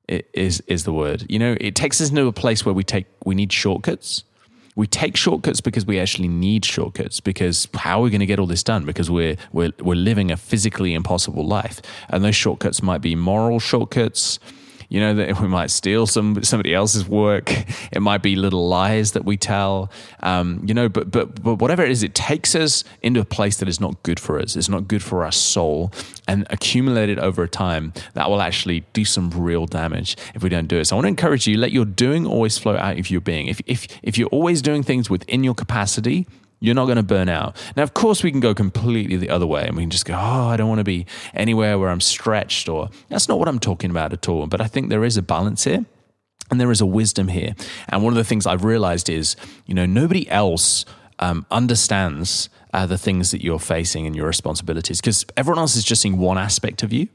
is 0.08 0.62
is 0.68 0.84
the 0.84 0.94
word. 0.94 1.26
You 1.30 1.40
know, 1.40 1.58
it 1.60 1.76
takes 1.76 2.02
us 2.02 2.10
into 2.10 2.28
a 2.28 2.34
place 2.34 2.66
where 2.66 2.74
we 2.74 2.84
take 2.84 3.08
we 3.26 3.36
need 3.36 3.52
shortcuts. 3.52 4.24
We 4.76 4.88
take 4.88 5.16
shortcuts 5.16 5.62
because 5.62 5.86
we 5.86 6.00
actually 6.00 6.28
need 6.28 6.66
shortcuts. 6.66 7.22
Because 7.22 7.68
how 7.76 8.00
are 8.00 8.04
we 8.04 8.10
going 8.10 8.20
to 8.20 8.26
get 8.26 8.40
all 8.40 8.46
this 8.46 8.64
done? 8.64 8.86
Because 8.86 9.10
we're 9.10 9.38
we're 9.52 9.72
we're 9.80 9.96
living 9.96 10.32
a 10.32 10.38
physically 10.38 10.94
impossible 10.94 11.46
life, 11.46 11.82
and 12.10 12.24
those 12.24 12.36
shortcuts 12.36 12.82
might 12.82 13.02
be 13.02 13.16
moral 13.16 13.60
shortcuts 13.60 14.40
you 14.89 15.00
know 15.00 15.13
that 15.13 15.39
we 15.39 15.48
might 15.48 15.72
steal 15.72 16.08
some 16.08 16.44
somebody 16.44 16.74
else's 16.74 17.08
work. 17.08 17.51
It 17.92 18.01
might 18.01 18.22
be 18.22 18.36
little 18.36 18.68
lies 18.68 19.13
that 19.13 19.25
we 19.25 19.38
tell. 19.38 19.92
Um, 20.22 20.62
you 20.65 20.74
know 20.74 20.89
but 20.89 21.12
but 21.12 21.42
but 21.42 21.56
whatever 21.56 21.84
it 21.84 21.92
is 21.92 22.04
it 22.04 22.13
takes 22.13 22.56
us 22.56 22.84
into 23.01 23.20
a 23.20 23.25
place 23.25 23.58
that 23.58 23.70
is 23.70 23.80
not 23.80 24.01
good 24.04 24.20
for 24.20 24.39
us. 24.39 24.56
It's 24.56 24.70
not 24.70 24.88
good 24.88 25.04
for 25.04 25.24
our 25.24 25.32
soul. 25.32 25.92
And 26.27 26.48
accumulated 26.50 27.20
over 27.20 27.48
time 27.48 27.94
that 28.13 28.30
will 28.30 28.42
actually 28.42 28.82
do 28.94 29.06
some 29.06 29.30
real 29.30 29.65
damage 29.65 30.18
if 30.34 30.44
we 30.44 30.50
don't 30.50 30.68
do 30.68 30.77
it. 30.77 30.86
So 30.86 30.96
i 30.96 30.98
want 30.98 31.06
to 31.06 31.10
encourage 31.10 31.48
you 31.48 31.58
let 31.58 31.72
your 31.72 31.86
doing 31.86 32.25
always 32.25 32.58
flow 32.58 32.77
out 32.77 32.98
of 32.98 33.10
your 33.10 33.22
being. 33.22 33.48
If 33.48 33.62
if 33.65 33.88
if 34.04 34.18
you're 34.18 34.30
always 34.30 34.62
doing 34.62 34.84
things 34.84 35.10
within 35.10 35.44
your 35.44 35.56
capacity 35.56 36.27
You're 36.66 36.76
not 36.76 36.86
going 36.86 36.98
to 36.98 37.04
burn 37.04 37.30
out. 37.30 37.56
Now, 37.76 37.84
of 37.84 37.94
course, 37.94 38.24
we 38.24 38.32
can 38.32 38.40
go 38.40 38.54
completely 38.54 39.18
the 39.18 39.30
other 39.30 39.48
way 39.48 39.68
and 39.68 39.76
we 39.76 39.84
can 39.84 39.90
just 39.90 40.06
go, 40.06 40.14
oh, 40.14 40.48
I 40.48 40.58
don't 40.58 40.68
want 40.68 40.80
to 40.80 40.86
be 40.86 41.06
anywhere 41.34 41.78
where 41.78 41.90
I'm 41.90 42.02
stretched, 42.02 42.68
or 42.68 42.90
that's 43.10 43.28
not 43.28 43.40
what 43.40 43.48
I'm 43.48 43.60
talking 43.60 43.92
about 43.92 44.14
at 44.14 44.28
all. 44.28 44.48
But 44.48 44.62
I 44.62 44.68
think 44.68 44.90
there 44.90 45.04
is 45.04 45.18
a 45.18 45.22
balance 45.22 45.64
here. 45.64 45.86
And 46.52 46.62
there 46.62 46.70
is 46.70 46.80
a 46.80 46.86
wisdom 46.86 47.30
here. 47.30 47.56
And 47.90 48.04
one 48.04 48.14
of 48.14 48.18
the 48.18 48.24
things 48.24 48.46
I've 48.46 48.64
realized 48.64 49.10
is, 49.10 49.36
you 49.66 49.74
know, 49.74 49.88
nobody 49.88 50.30
else 50.30 50.86
um, 51.18 51.44
understands 51.50 52.50
uh, 52.74 52.86
the 52.86 52.98
things 52.98 53.32
that 53.32 53.44
you're 53.44 53.58
facing 53.60 54.06
and 54.06 54.16
your 54.16 54.28
responsibilities 54.28 55.00
because 55.02 55.26
everyone 55.38 55.60
else 55.60 55.76
is 55.76 55.84
just 55.84 56.02
seeing 56.02 56.18
one 56.18 56.38
aspect 56.38 56.84
of 56.84 56.92
you. 56.94 57.08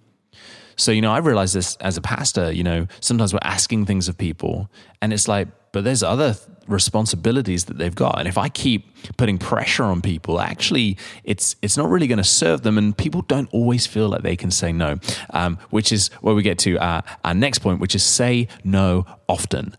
So, 0.77 0.91
you 0.91 1.03
know, 1.03 1.13
I 1.13 1.19
realized 1.19 1.55
this 1.55 1.77
as 1.77 1.99
a 1.99 2.01
pastor, 2.01 2.51
you 2.51 2.65
know, 2.65 2.87
sometimes 3.01 3.35
we're 3.35 3.41
asking 3.43 3.85
things 3.85 4.09
of 4.09 4.17
people 4.17 4.71
and 5.03 5.13
it's 5.13 5.29
like, 5.29 5.49
but 5.73 5.85
there's 5.85 6.03
other 6.03 6.35
responsibilities 6.71 7.67
that 7.67 7.79
they've 7.79 7.95
got. 7.95 8.19
And 8.19 8.29
if 8.29 8.39
I 8.39 8.49
keep 8.49 8.87
putting 9.17 9.39
pressure 9.39 9.85
on 9.85 10.01
people, 10.03 10.41
actually, 10.41 10.97
it's 11.25 11.57
it's 11.63 11.77
not 11.77 11.89
really 11.89 12.07
going 12.07 12.19
to 12.19 12.25
serve 12.25 12.63
them. 12.63 12.79
And 12.79 12.97
people 12.97 13.23
don't 13.23 13.49
always 13.53 13.87
feel 13.87 14.09
like 14.09 14.23
they 14.23 14.37
can 14.37 14.51
say 14.51 14.73
no, 14.73 14.99
um, 15.31 15.59
which 15.71 15.93
is 15.93 16.09
where 16.21 16.35
we 16.35 16.43
get 16.43 16.59
to 16.61 16.79
our, 16.79 17.03
our 17.25 17.35
next 17.35 17.61
point, 17.61 17.81
which 17.81 17.95
is 17.95 18.03
say 18.03 18.49
no 18.65 19.07
often. 19.29 19.77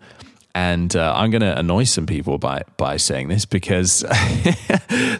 And 0.54 0.94
uh, 0.98 1.14
I'm 1.16 1.32
going 1.32 1.42
to 1.42 1.58
annoy 1.58 1.86
some 1.86 2.06
people 2.06 2.38
by 2.38 2.64
by 2.76 2.98
saying 2.98 3.30
this 3.30 3.46
because 3.46 4.06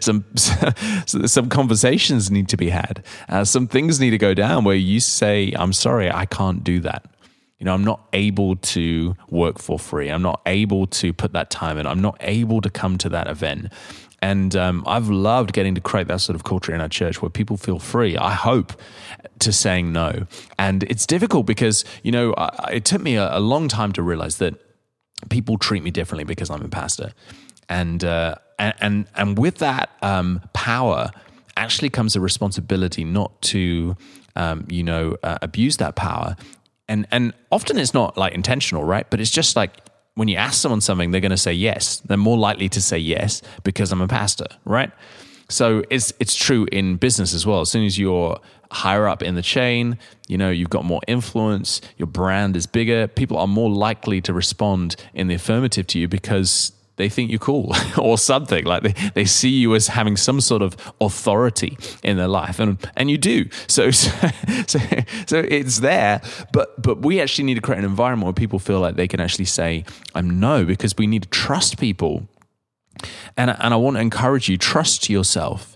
some 0.00 0.24
some 1.06 1.48
conversations 1.48 2.30
need 2.30 2.48
to 2.50 2.56
be 2.56 2.68
had. 2.68 3.04
Uh, 3.28 3.44
some 3.44 3.66
things 3.66 3.98
need 3.98 4.10
to 4.10 4.18
go 4.18 4.34
down 4.34 4.64
where 4.64 4.76
you 4.76 5.00
say, 5.00 5.52
"I'm 5.56 5.72
sorry, 5.72 6.10
I 6.10 6.26
can't 6.26 6.62
do 6.62 6.80
that." 6.80 7.06
You 7.62 7.66
know, 7.66 7.74
I'm 7.74 7.84
not 7.84 8.08
able 8.12 8.56
to 8.56 9.14
work 9.30 9.60
for 9.60 9.78
free. 9.78 10.10
I'm 10.10 10.20
not 10.20 10.42
able 10.46 10.88
to 10.88 11.12
put 11.12 11.32
that 11.34 11.48
time 11.48 11.78
in. 11.78 11.86
I'm 11.86 12.00
not 12.00 12.16
able 12.18 12.60
to 12.60 12.68
come 12.68 12.98
to 12.98 13.08
that 13.10 13.28
event. 13.28 13.72
And 14.20 14.56
um, 14.56 14.82
I've 14.84 15.08
loved 15.08 15.52
getting 15.52 15.76
to 15.76 15.80
create 15.80 16.08
that 16.08 16.20
sort 16.20 16.34
of 16.34 16.42
culture 16.42 16.74
in 16.74 16.80
our 16.80 16.88
church 16.88 17.22
where 17.22 17.30
people 17.30 17.56
feel 17.56 17.78
free, 17.78 18.16
I 18.16 18.32
hope, 18.32 18.72
to 19.38 19.52
saying 19.52 19.92
no. 19.92 20.26
And 20.58 20.82
it's 20.82 21.06
difficult 21.06 21.46
because, 21.46 21.84
you 22.02 22.10
know, 22.10 22.34
I, 22.36 22.72
it 22.72 22.84
took 22.84 23.00
me 23.00 23.14
a, 23.14 23.36
a, 23.36 23.38
long 23.38 23.68
time 23.68 23.92
to 23.92 24.02
realize 24.02 24.38
that 24.38 24.54
people 25.28 25.56
treat 25.56 25.84
me 25.84 25.92
differently 25.92 26.24
because 26.24 26.50
I'm 26.50 26.62
a 26.62 26.68
pastor. 26.68 27.12
And, 27.68 28.02
uh, 28.02 28.34
and, 28.58 28.74
and, 28.80 29.06
and, 29.14 29.38
with 29.38 29.58
that 29.58 29.90
um, 30.02 30.40
power 30.52 31.12
actually 31.56 31.90
comes 31.90 32.16
a 32.16 32.20
responsibility 32.20 33.04
not 33.04 33.40
to, 33.42 33.96
um, 34.34 34.66
you 34.68 34.82
know, 34.82 35.16
uh, 35.22 35.38
abuse 35.42 35.76
that 35.76 35.94
power 35.94 36.34
and 36.92 37.06
and 37.10 37.32
often 37.50 37.78
it's 37.78 37.94
not 37.94 38.18
like 38.18 38.34
intentional, 38.34 38.84
right? 38.84 39.08
But 39.08 39.18
it's 39.20 39.30
just 39.30 39.56
like 39.56 39.72
when 40.14 40.28
you 40.28 40.36
ask 40.36 40.60
someone 40.60 40.82
something, 40.82 41.10
they're 41.10 41.22
going 41.22 41.30
to 41.30 41.38
say 41.38 41.54
yes. 41.54 42.00
They're 42.00 42.18
more 42.18 42.36
likely 42.36 42.68
to 42.68 42.82
say 42.82 42.98
yes 42.98 43.40
because 43.64 43.92
I'm 43.92 44.02
a 44.02 44.08
pastor, 44.08 44.46
right? 44.66 44.92
So 45.48 45.82
it's 45.88 46.12
it's 46.20 46.36
true 46.36 46.66
in 46.70 46.96
business 46.96 47.32
as 47.32 47.46
well. 47.46 47.62
As 47.62 47.70
soon 47.70 47.86
as 47.86 47.98
you're 47.98 48.38
higher 48.70 49.08
up 49.08 49.22
in 49.22 49.34
the 49.36 49.42
chain, 49.42 49.98
you 50.28 50.36
know, 50.36 50.50
you've 50.50 50.70
got 50.70 50.84
more 50.84 51.00
influence, 51.08 51.80
your 51.96 52.06
brand 52.06 52.56
is 52.56 52.66
bigger, 52.66 53.06
people 53.06 53.38
are 53.38 53.48
more 53.48 53.70
likely 53.70 54.20
to 54.22 54.32
respond 54.34 54.96
in 55.14 55.28
the 55.28 55.34
affirmative 55.34 55.86
to 55.88 55.98
you 55.98 56.08
because 56.08 56.72
they 57.02 57.08
think 57.08 57.30
you're 57.30 57.40
cool 57.40 57.74
or 57.98 58.16
something. 58.16 58.64
Like 58.64 58.84
they, 58.84 58.94
they 59.14 59.24
see 59.24 59.50
you 59.50 59.74
as 59.74 59.88
having 59.88 60.16
some 60.16 60.40
sort 60.40 60.62
of 60.62 60.76
authority 61.00 61.76
in 62.04 62.16
their 62.16 62.28
life. 62.28 62.60
And 62.60 62.78
and 62.96 63.10
you 63.10 63.18
do. 63.18 63.46
So 63.68 63.90
so 63.90 64.10
so, 65.26 65.38
it's 65.38 65.80
there. 65.80 66.20
But 66.52 66.80
but 66.80 67.00
we 67.00 67.20
actually 67.20 67.44
need 67.44 67.54
to 67.54 67.60
create 67.60 67.78
an 67.78 67.84
environment 67.84 68.26
where 68.26 68.32
people 68.34 68.58
feel 68.58 68.80
like 68.80 68.96
they 68.96 69.08
can 69.08 69.18
actually 69.18 69.46
say 69.46 69.84
i'm 70.14 70.38
no 70.40 70.64
because 70.64 70.94
we 70.98 71.06
need 71.06 71.22
to 71.22 71.28
trust 71.28 71.78
people. 71.78 72.28
And 73.36 73.50
and 73.50 73.72
I 73.72 73.76
want 73.76 73.96
to 73.96 74.00
encourage 74.00 74.48
you 74.48 74.58
trust 74.58 75.08
yourself 75.08 75.71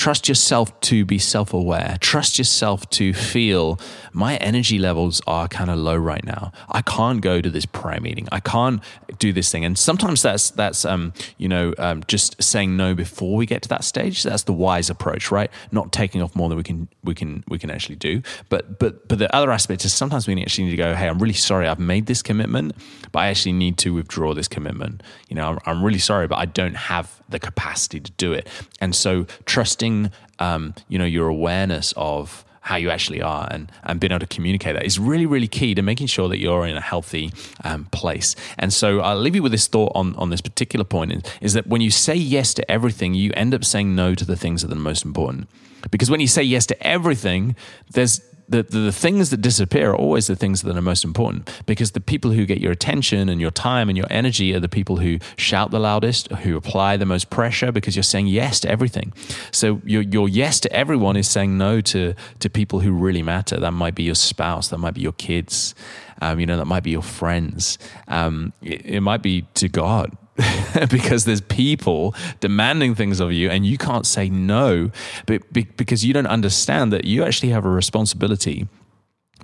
Trust 0.00 0.30
yourself 0.30 0.80
to 0.80 1.04
be 1.04 1.18
self 1.18 1.52
aware. 1.52 1.98
Trust 2.00 2.38
yourself 2.38 2.88
to 2.88 3.12
feel 3.12 3.78
my 4.14 4.36
energy 4.36 4.78
levels 4.78 5.20
are 5.26 5.46
kind 5.46 5.68
of 5.68 5.78
low 5.78 5.94
right 5.94 6.24
now. 6.24 6.52
I 6.70 6.80
can't 6.80 7.20
go 7.20 7.42
to 7.42 7.50
this 7.50 7.66
prayer 7.66 8.00
meeting. 8.00 8.26
I 8.32 8.40
can't 8.40 8.82
do 9.18 9.30
this 9.30 9.52
thing. 9.52 9.62
And 9.62 9.78
sometimes 9.78 10.22
that's, 10.22 10.52
that's 10.52 10.86
um, 10.86 11.12
you 11.36 11.48
know, 11.48 11.74
um, 11.76 12.02
just 12.08 12.42
saying 12.42 12.78
no 12.78 12.94
before 12.94 13.36
we 13.36 13.44
get 13.44 13.60
to 13.60 13.68
that 13.68 13.84
stage. 13.84 14.22
That's 14.22 14.44
the 14.44 14.54
wise 14.54 14.88
approach, 14.88 15.30
right? 15.30 15.50
Not 15.70 15.92
taking 15.92 16.22
off 16.22 16.34
more 16.34 16.48
than 16.48 16.56
we 16.56 16.64
can, 16.64 16.88
we 17.04 17.14
can, 17.14 17.44
we 17.48 17.58
can 17.58 17.70
actually 17.70 17.96
do. 17.96 18.22
But, 18.48 18.78
but, 18.78 19.06
but 19.06 19.18
the 19.18 19.34
other 19.36 19.52
aspect 19.52 19.84
is 19.84 19.92
sometimes 19.92 20.26
we 20.26 20.40
actually 20.40 20.64
need 20.64 20.70
to 20.70 20.76
go, 20.78 20.94
hey, 20.94 21.08
I'm 21.08 21.18
really 21.18 21.34
sorry 21.34 21.68
I've 21.68 21.78
made 21.78 22.06
this 22.06 22.22
commitment, 22.22 22.74
but 23.12 23.18
I 23.18 23.26
actually 23.28 23.52
need 23.52 23.76
to 23.78 23.92
withdraw 23.92 24.32
this 24.32 24.48
commitment. 24.48 25.02
You 25.28 25.36
know, 25.36 25.46
I'm, 25.46 25.58
I'm 25.66 25.84
really 25.84 25.98
sorry, 25.98 26.26
but 26.26 26.38
I 26.38 26.46
don't 26.46 26.74
have 26.74 27.20
the 27.28 27.38
capacity 27.38 28.00
to 28.00 28.10
do 28.12 28.32
it. 28.32 28.48
And 28.80 28.94
so 28.94 29.26
trusting, 29.44 29.89
um, 30.38 30.74
you 30.88 30.98
know, 30.98 31.04
your 31.04 31.28
awareness 31.28 31.92
of 31.96 32.44
how 32.62 32.76
you 32.76 32.90
actually 32.90 33.22
are 33.22 33.48
and, 33.50 33.72
and 33.84 33.98
being 33.98 34.12
able 34.12 34.20
to 34.20 34.26
communicate 34.26 34.74
that 34.74 34.84
is 34.84 34.98
really, 34.98 35.26
really 35.26 35.48
key 35.48 35.74
to 35.74 35.82
making 35.82 36.06
sure 36.06 36.28
that 36.28 36.38
you're 36.38 36.66
in 36.66 36.76
a 36.76 36.80
healthy 36.80 37.32
um, 37.64 37.86
place. 37.86 38.36
And 38.58 38.72
so 38.72 39.00
I'll 39.00 39.18
leave 39.18 39.34
you 39.34 39.42
with 39.42 39.52
this 39.52 39.66
thought 39.66 39.92
on, 39.94 40.14
on 40.16 40.30
this 40.30 40.42
particular 40.42 40.84
point 40.84 41.12
is, 41.12 41.22
is 41.40 41.52
that 41.54 41.66
when 41.66 41.80
you 41.80 41.90
say 41.90 42.14
yes 42.14 42.52
to 42.54 42.70
everything, 42.70 43.14
you 43.14 43.32
end 43.34 43.54
up 43.54 43.64
saying 43.64 43.94
no 43.94 44.14
to 44.14 44.24
the 44.24 44.36
things 44.36 44.60
that 44.62 44.68
are 44.70 44.74
the 44.74 44.80
most 44.80 45.04
important. 45.04 45.48
Because 45.90 46.10
when 46.10 46.20
you 46.20 46.26
say 46.26 46.42
yes 46.42 46.66
to 46.66 46.86
everything, 46.86 47.56
there's 47.90 48.20
the, 48.50 48.64
the, 48.64 48.78
the, 48.80 48.92
things 48.92 49.30
that 49.30 49.40
disappear 49.40 49.90
are 49.90 49.96
always 49.96 50.26
the 50.26 50.36
things 50.36 50.62
that 50.62 50.76
are 50.76 50.82
most 50.82 51.04
important 51.04 51.48
because 51.66 51.92
the 51.92 52.00
people 52.00 52.32
who 52.32 52.44
get 52.44 52.58
your 52.58 52.72
attention 52.72 53.28
and 53.28 53.40
your 53.40 53.50
time 53.50 53.88
and 53.88 53.96
your 53.96 54.08
energy 54.10 54.52
are 54.54 54.60
the 54.60 54.68
people 54.68 54.96
who 54.96 55.18
shout 55.36 55.70
the 55.70 55.78
loudest, 55.78 56.30
who 56.32 56.56
apply 56.56 56.96
the 56.96 57.06
most 57.06 57.30
pressure 57.30 57.70
because 57.70 57.94
you're 57.94 58.02
saying 58.02 58.26
yes 58.26 58.60
to 58.60 58.68
everything. 58.68 59.12
So 59.52 59.80
your, 59.84 60.02
your 60.02 60.28
yes 60.28 60.58
to 60.60 60.72
everyone 60.72 61.16
is 61.16 61.30
saying 61.30 61.56
no 61.56 61.80
to, 61.80 62.14
to 62.40 62.50
people 62.50 62.80
who 62.80 62.92
really 62.92 63.22
matter. 63.22 63.58
That 63.58 63.72
might 63.72 63.94
be 63.94 64.02
your 64.02 64.16
spouse, 64.16 64.68
that 64.68 64.78
might 64.78 64.94
be 64.94 65.00
your 65.00 65.12
kids, 65.12 65.74
um, 66.20 66.40
you 66.40 66.46
know, 66.46 66.56
that 66.56 66.66
might 66.66 66.82
be 66.82 66.90
your 66.90 67.02
friends. 67.02 67.78
Um, 68.08 68.52
it, 68.62 68.84
it 68.84 69.00
might 69.00 69.22
be 69.22 69.46
to 69.54 69.68
God. 69.68 70.16
because 70.90 71.24
there's 71.24 71.40
people 71.40 72.14
demanding 72.40 72.94
things 72.94 73.20
of 73.20 73.32
you 73.32 73.50
and 73.50 73.66
you 73.66 73.78
can't 73.78 74.06
say 74.06 74.28
no 74.28 74.90
because 75.26 76.04
you 76.04 76.12
don't 76.12 76.26
understand 76.26 76.92
that 76.92 77.04
you 77.04 77.24
actually 77.24 77.50
have 77.50 77.64
a 77.64 77.70
responsibility 77.70 78.68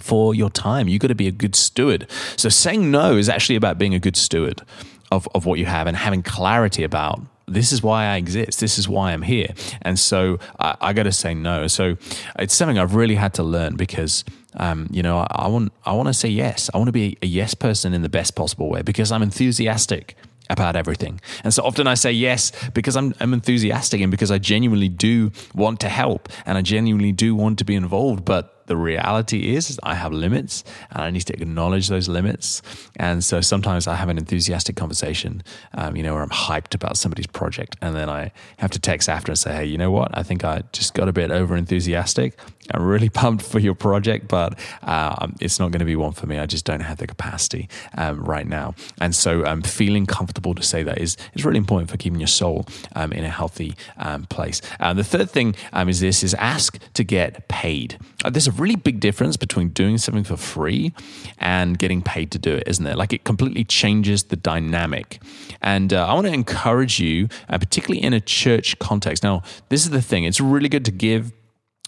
for 0.00 0.34
your 0.34 0.50
time. 0.50 0.88
You've 0.88 1.00
got 1.00 1.08
to 1.08 1.14
be 1.14 1.28
a 1.28 1.32
good 1.32 1.54
steward. 1.54 2.06
So 2.36 2.48
saying 2.48 2.90
no 2.90 3.16
is 3.16 3.28
actually 3.28 3.56
about 3.56 3.78
being 3.78 3.94
a 3.94 3.98
good 3.98 4.16
steward 4.16 4.62
of, 5.10 5.28
of 5.34 5.46
what 5.46 5.58
you 5.58 5.66
have 5.66 5.86
and 5.86 5.96
having 5.96 6.22
clarity 6.22 6.82
about 6.82 7.20
this 7.48 7.70
is 7.70 7.80
why 7.82 8.06
I 8.06 8.16
exist. 8.16 8.58
This 8.58 8.76
is 8.76 8.88
why 8.88 9.12
I'm 9.12 9.22
here. 9.22 9.54
And 9.82 9.98
so 9.98 10.38
I, 10.58 10.76
I 10.80 10.92
got 10.92 11.04
to 11.04 11.12
say 11.12 11.32
no. 11.32 11.68
So 11.68 11.96
it's 12.38 12.54
something 12.54 12.76
I've 12.78 12.96
really 12.96 13.14
had 13.14 13.34
to 13.34 13.44
learn 13.44 13.76
because, 13.76 14.24
um, 14.54 14.88
you 14.90 15.02
know, 15.02 15.18
I, 15.18 15.26
I 15.30 15.46
want 15.46 15.72
I 15.84 15.92
want 15.92 16.08
to 16.08 16.12
say 16.12 16.28
yes. 16.28 16.70
I 16.74 16.78
want 16.78 16.88
to 16.88 16.92
be 16.92 17.16
a 17.22 17.26
yes 17.26 17.54
person 17.54 17.94
in 17.94 18.02
the 18.02 18.08
best 18.08 18.34
possible 18.34 18.68
way 18.68 18.82
because 18.82 19.12
I'm 19.12 19.22
enthusiastic 19.22 20.16
about 20.48 20.76
everything. 20.76 21.20
And 21.44 21.52
so 21.52 21.62
often 21.64 21.86
I 21.86 21.94
say 21.94 22.12
yes 22.12 22.52
because 22.70 22.96
I'm, 22.96 23.14
I'm, 23.20 23.34
enthusiastic 23.34 24.00
and 24.00 24.10
because 24.10 24.30
I 24.30 24.38
genuinely 24.38 24.88
do 24.88 25.32
want 25.54 25.80
to 25.80 25.88
help 25.88 26.28
and 26.46 26.56
I 26.56 26.62
genuinely 26.62 27.12
do 27.12 27.34
want 27.34 27.58
to 27.58 27.64
be 27.64 27.74
involved. 27.74 28.24
But 28.24 28.55
the 28.66 28.76
reality 28.76 29.54
is 29.54 29.78
I 29.82 29.94
have 29.94 30.12
limits 30.12 30.64
and 30.90 31.02
I 31.02 31.10
need 31.10 31.22
to 31.22 31.32
acknowledge 31.34 31.88
those 31.88 32.08
limits. 32.08 32.62
And 32.96 33.24
so 33.24 33.40
sometimes 33.40 33.86
I 33.86 33.94
have 33.94 34.08
an 34.08 34.18
enthusiastic 34.18 34.76
conversation, 34.76 35.42
um, 35.74 35.96
you 35.96 36.02
know, 36.02 36.14
where 36.14 36.22
I'm 36.22 36.30
hyped 36.30 36.74
about 36.74 36.96
somebody's 36.96 37.26
project. 37.26 37.76
And 37.80 37.94
then 37.94 38.08
I 38.08 38.32
have 38.58 38.70
to 38.72 38.78
text 38.78 39.08
after 39.08 39.32
and 39.32 39.38
say, 39.38 39.54
hey, 39.54 39.64
you 39.64 39.78
know 39.78 39.90
what? 39.90 40.16
I 40.16 40.22
think 40.22 40.44
I 40.44 40.62
just 40.72 40.94
got 40.94 41.08
a 41.08 41.12
bit 41.12 41.30
over 41.30 41.56
enthusiastic. 41.56 42.38
I'm 42.72 42.82
really 42.82 43.08
pumped 43.22 43.44
for 43.44 43.58
your 43.58 43.74
project, 43.74 44.28
but 44.28 44.58
uh, 44.82 45.28
it's 45.40 45.58
not 45.58 45.70
going 45.70 45.80
to 45.80 45.86
be 45.86 45.96
one 45.96 46.12
for 46.12 46.26
me. 46.26 46.38
I 46.38 46.46
just 46.46 46.64
don't 46.64 46.80
have 46.80 46.98
the 46.98 47.06
capacity 47.06 47.68
um, 47.96 48.22
right 48.24 48.46
now. 48.46 48.74
And 49.00 49.14
so 49.14 49.44
um, 49.46 49.62
feeling 49.62 50.06
comfortable 50.06 50.54
to 50.54 50.62
say 50.62 50.82
that 50.82 50.98
is, 50.98 51.16
is 51.34 51.44
really 51.44 51.58
important 51.58 51.90
for 51.90 51.96
keeping 51.96 52.20
your 52.20 52.26
soul 52.26 52.66
um, 52.94 53.12
in 53.12 53.24
a 53.24 53.30
healthy 53.30 53.76
um, 53.98 54.24
place. 54.24 54.60
Uh, 54.80 54.94
the 54.94 55.04
third 55.04 55.30
thing 55.30 55.54
um, 55.72 55.88
is 55.88 56.00
this 56.00 56.22
is 56.22 56.34
ask 56.34 56.78
to 56.94 57.04
get 57.04 57.48
paid. 57.48 57.98
Uh, 58.24 58.30
there's 58.30 58.48
a 58.48 58.52
really 58.58 58.76
big 58.76 59.00
difference 59.00 59.36
between 59.36 59.70
doing 59.70 59.98
something 59.98 60.24
for 60.24 60.36
free 60.36 60.92
and 61.38 61.78
getting 61.78 62.02
paid 62.02 62.30
to 62.32 62.38
do 62.38 62.54
it, 62.54 62.64
isn't 62.66 62.84
there? 62.84 62.96
Like 62.96 63.12
it 63.12 63.24
completely 63.24 63.64
changes 63.64 64.24
the 64.24 64.36
dynamic. 64.36 65.20
And 65.62 65.92
uh, 65.92 66.06
I 66.06 66.14
want 66.14 66.26
to 66.26 66.32
encourage 66.32 67.00
you, 67.00 67.28
uh, 67.48 67.58
particularly 67.58 68.02
in 68.02 68.12
a 68.12 68.20
church 68.20 68.78
context. 68.78 69.22
Now, 69.22 69.42
this 69.68 69.84
is 69.84 69.90
the 69.90 70.02
thing 70.02 70.24
it's 70.24 70.40
really 70.40 70.68
good 70.68 70.84
to 70.84 70.92
give 70.92 71.32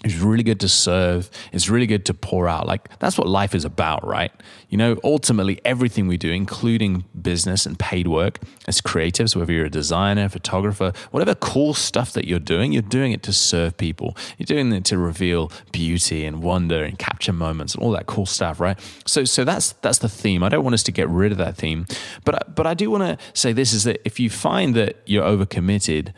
it's 0.05 0.15
really 0.15 0.45
good 0.45 0.61
to 0.61 0.69
serve. 0.69 1.29
It's 1.53 1.69
really 1.69 1.87
good 1.87 2.07
to 2.07 2.15
pour 2.15 2.49
out. 2.49 2.69
Like, 2.69 2.89
that's 3.01 3.19
what 3.19 3.27
life 3.27 3.53
is 3.53 3.65
about, 3.65 4.07
right? 4.07 4.31
You 4.69 4.79
know, 4.79 4.97
ultimately, 5.03 5.61
everything 5.65 6.07
we 6.07 6.17
do, 6.17 6.31
including 6.31 7.05
business 7.21 7.67
and 7.67 7.77
paid 7.77 8.07
work 8.07 8.39
as 8.69 8.81
creatives, 8.81 9.35
whether 9.35 9.53
you're 9.53 9.67
a 9.67 9.71
designer, 9.71 10.29
photographer, 10.29 10.93
whatever 11.11 11.35
cool 11.35 11.75
stuff 11.75 12.13
that 12.13 12.29
you're 12.29 12.39
doing, 12.39 12.71
you're 12.71 12.81
doing 12.83 13.11
it 13.11 13.25
to 13.25 13.33
serve 13.33 13.77
people. 13.77 14.17
You're 14.39 14.47
doing 14.47 14.73
it 14.73 14.85
to 14.85 14.99
reveal 14.99 15.51
beauty 15.73 16.25
and 16.25 16.45
wonder 16.45 16.85
and 16.85 16.97
capture 16.97 17.33
moments 17.33 17.75
and 17.75 17.83
all 17.83 17.91
that 17.93 18.07
cool 18.07 18.27
stuff, 18.27 18.61
right? 18.61 18.79
So, 19.05 19.25
so 19.25 19.43
that's 19.45 19.73
that's 19.83 19.99
the 19.99 20.09
theme. 20.09 20.45
I 20.45 20.49
don't 20.49 20.63
want 20.63 20.75
us 20.75 20.85
to 20.85 20.93
get 20.93 21.09
rid 21.09 21.33
of 21.33 21.39
that 21.39 21.57
theme, 21.57 21.87
but 22.25 22.55
but 22.55 22.69
I 22.69 22.75
do 22.75 22.89
want 22.89 23.03
to 23.03 23.19
say 23.35 23.53
this 23.53 23.73
is 23.73 23.83
that 23.83 24.01
if 24.05 24.21
you 24.21 24.31
find 24.31 24.77
that 24.77 24.99
you're 25.07 25.25
overcommitted, 25.25 26.13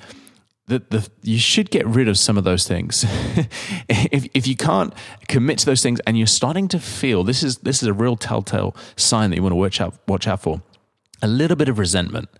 the, 0.78 1.08
you 1.22 1.38
should 1.38 1.70
get 1.70 1.86
rid 1.86 2.08
of 2.08 2.16
some 2.16 2.38
of 2.38 2.44
those 2.44 2.66
things. 2.66 3.04
if, 3.88 4.28
if 4.32 4.46
you 4.46 4.56
can't 4.56 4.94
commit 5.28 5.58
to 5.58 5.66
those 5.66 5.82
things 5.82 6.00
and 6.06 6.16
you're 6.16 6.26
starting 6.26 6.68
to 6.68 6.78
feel 6.78 7.24
this 7.24 7.42
is 7.42 7.58
this 7.58 7.82
is 7.82 7.88
a 7.88 7.92
real 7.92 8.16
telltale 8.16 8.76
sign 8.96 9.30
that 9.30 9.36
you 9.36 9.42
want 9.42 9.52
to 9.52 9.56
watch 9.56 9.80
out 9.80 9.94
watch 10.06 10.26
out 10.26 10.42
for. 10.42 10.62
A 11.22 11.28
little 11.28 11.56
bit 11.56 11.68
of 11.68 11.78
resentment, 11.78 12.30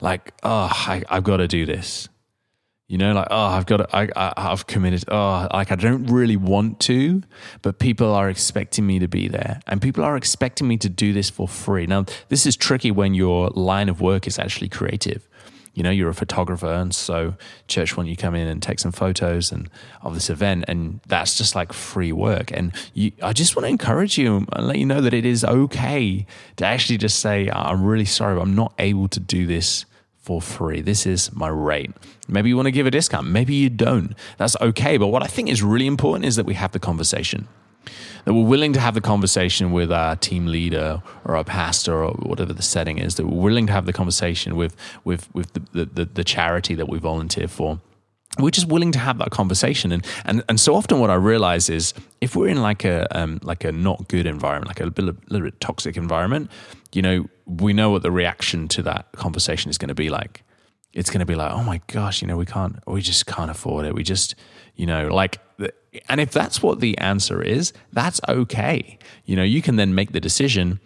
like 0.00 0.32
oh 0.42 0.70
I, 0.70 1.02
I've 1.08 1.24
got 1.24 1.38
to 1.38 1.48
do 1.48 1.66
this, 1.66 2.08
you 2.86 2.98
know, 2.98 3.14
like 3.14 3.28
oh 3.30 3.46
I've 3.46 3.66
got 3.66 3.78
to, 3.78 3.96
I, 3.96 4.08
I 4.14 4.32
I've 4.36 4.66
committed 4.66 5.04
oh 5.08 5.48
like 5.52 5.72
I 5.72 5.76
don't 5.76 6.06
really 6.06 6.36
want 6.36 6.78
to, 6.80 7.22
but 7.62 7.78
people 7.78 8.12
are 8.14 8.28
expecting 8.28 8.86
me 8.86 8.98
to 8.98 9.08
be 9.08 9.28
there, 9.28 9.60
and 9.66 9.80
people 9.80 10.04
are 10.04 10.16
expecting 10.16 10.68
me 10.68 10.76
to 10.76 10.88
do 10.88 11.12
this 11.12 11.30
for 11.30 11.48
free. 11.48 11.86
Now 11.86 12.04
this 12.28 12.46
is 12.46 12.54
tricky 12.54 12.90
when 12.90 13.14
your 13.14 13.48
line 13.48 13.88
of 13.88 14.00
work 14.00 14.26
is 14.26 14.38
actually 14.38 14.68
creative 14.68 15.26
you 15.74 15.82
know, 15.82 15.90
you're 15.90 16.10
a 16.10 16.14
photographer, 16.14 16.66
and 16.66 16.94
so 16.94 17.34
church 17.66 17.96
want 17.96 18.08
you 18.08 18.16
come 18.16 18.34
in 18.34 18.46
and 18.46 18.62
take 18.62 18.78
some 18.78 18.92
photos 18.92 19.50
and 19.52 19.70
of 20.02 20.14
this 20.14 20.28
event, 20.28 20.64
and 20.68 21.00
that's 21.06 21.36
just 21.36 21.54
like 21.54 21.72
free 21.72 22.12
work. 22.12 22.50
And 22.52 22.74
you, 22.94 23.12
I 23.22 23.32
just 23.32 23.56
want 23.56 23.64
to 23.64 23.70
encourage 23.70 24.18
you 24.18 24.46
and 24.52 24.66
let 24.66 24.78
you 24.78 24.86
know 24.86 25.00
that 25.00 25.14
it 25.14 25.24
is 25.24 25.44
okay 25.44 26.26
to 26.56 26.66
actually 26.66 26.98
just 26.98 27.20
say, 27.20 27.48
"I'm 27.50 27.84
really 27.84 28.04
sorry, 28.04 28.36
but 28.36 28.42
I'm 28.42 28.54
not 28.54 28.74
able 28.78 29.08
to 29.08 29.20
do 29.20 29.46
this." 29.46 29.84
For 30.22 30.40
free. 30.40 30.82
This 30.82 31.04
is 31.04 31.32
my 31.32 31.48
rate. 31.48 31.90
Maybe 32.28 32.48
you 32.48 32.54
want 32.54 32.66
to 32.66 32.70
give 32.70 32.86
a 32.86 32.92
discount. 32.92 33.26
Maybe 33.26 33.54
you 33.56 33.68
don't. 33.68 34.14
That's 34.38 34.54
okay. 34.60 34.96
But 34.96 35.08
what 35.08 35.24
I 35.24 35.26
think 35.26 35.48
is 35.48 35.64
really 35.64 35.88
important 35.88 36.26
is 36.26 36.36
that 36.36 36.46
we 36.46 36.54
have 36.54 36.70
the 36.70 36.78
conversation 36.78 37.48
that 38.24 38.34
we're 38.34 38.44
willing 38.44 38.72
to 38.72 38.80
have 38.80 38.94
the 38.94 39.00
conversation 39.00 39.72
with 39.72 39.90
our 39.90 40.16
team 40.16 40.46
leader 40.46 41.02
or 41.24 41.36
our 41.36 41.44
pastor 41.44 42.04
or 42.04 42.12
whatever 42.14 42.52
the 42.52 42.62
setting 42.62 42.98
is, 42.98 43.16
that 43.16 43.26
we're 43.26 43.42
willing 43.42 43.66
to 43.66 43.72
have 43.72 43.86
the 43.86 43.92
conversation 43.92 44.56
with, 44.56 44.76
with, 45.04 45.32
with 45.34 45.52
the, 45.52 45.84
the, 45.84 46.04
the 46.04 46.24
charity 46.24 46.74
that 46.74 46.88
we 46.88 46.98
volunteer 46.98 47.48
for. 47.48 47.80
We're 48.38 48.50
just 48.50 48.68
willing 48.68 48.92
to 48.92 48.98
have 48.98 49.18
that 49.18 49.30
conversation. 49.30 49.92
And 49.92 50.06
and 50.24 50.42
and 50.48 50.58
so 50.58 50.74
often 50.74 51.00
what 51.00 51.10
I 51.10 51.16
realize 51.16 51.68
is 51.68 51.92
if 52.22 52.34
we're 52.34 52.48
in 52.48 52.62
like 52.62 52.82
a 52.82 53.06
um, 53.16 53.40
like 53.42 53.62
a 53.62 53.72
not 53.72 54.08
good 54.08 54.24
environment 54.24 54.68
like 54.68 54.80
a 54.80 54.86
little, 54.86 55.14
little 55.28 55.46
bit 55.48 55.60
toxic 55.60 55.98
environment 55.98 56.50
you 56.92 57.02
know 57.02 57.26
we 57.44 57.74
know 57.74 57.90
what 57.90 58.02
the 58.02 58.10
reaction 58.10 58.68
to 58.68 58.82
that 58.82 59.12
conversation 59.12 59.70
is 59.70 59.76
going 59.76 59.88
to 59.88 59.94
be 59.94 60.08
like. 60.08 60.44
It's 60.94 61.10
going 61.10 61.20
to 61.20 61.26
be 61.26 61.34
like 61.34 61.52
oh 61.52 61.62
my 61.62 61.80
gosh 61.86 62.22
you 62.22 62.28
know 62.28 62.36
we 62.36 62.46
can't 62.46 62.76
we 62.86 63.02
just 63.02 63.26
can't 63.26 63.50
afford 63.50 63.84
it. 63.84 63.94
We 63.94 64.02
just 64.02 64.34
you 64.76 64.86
know 64.86 65.08
like 65.08 65.38
and 66.08 66.20
if 66.20 66.30
that's 66.30 66.62
what 66.62 66.80
the 66.80 66.96
answer 66.98 67.42
is, 67.42 67.72
that's 67.92 68.20
okay. 68.28 68.98
You 69.24 69.36
know, 69.36 69.42
you 69.42 69.62
can 69.62 69.76
then 69.76 69.94
make 69.94 70.12
the 70.12 70.20
decision, 70.20 70.80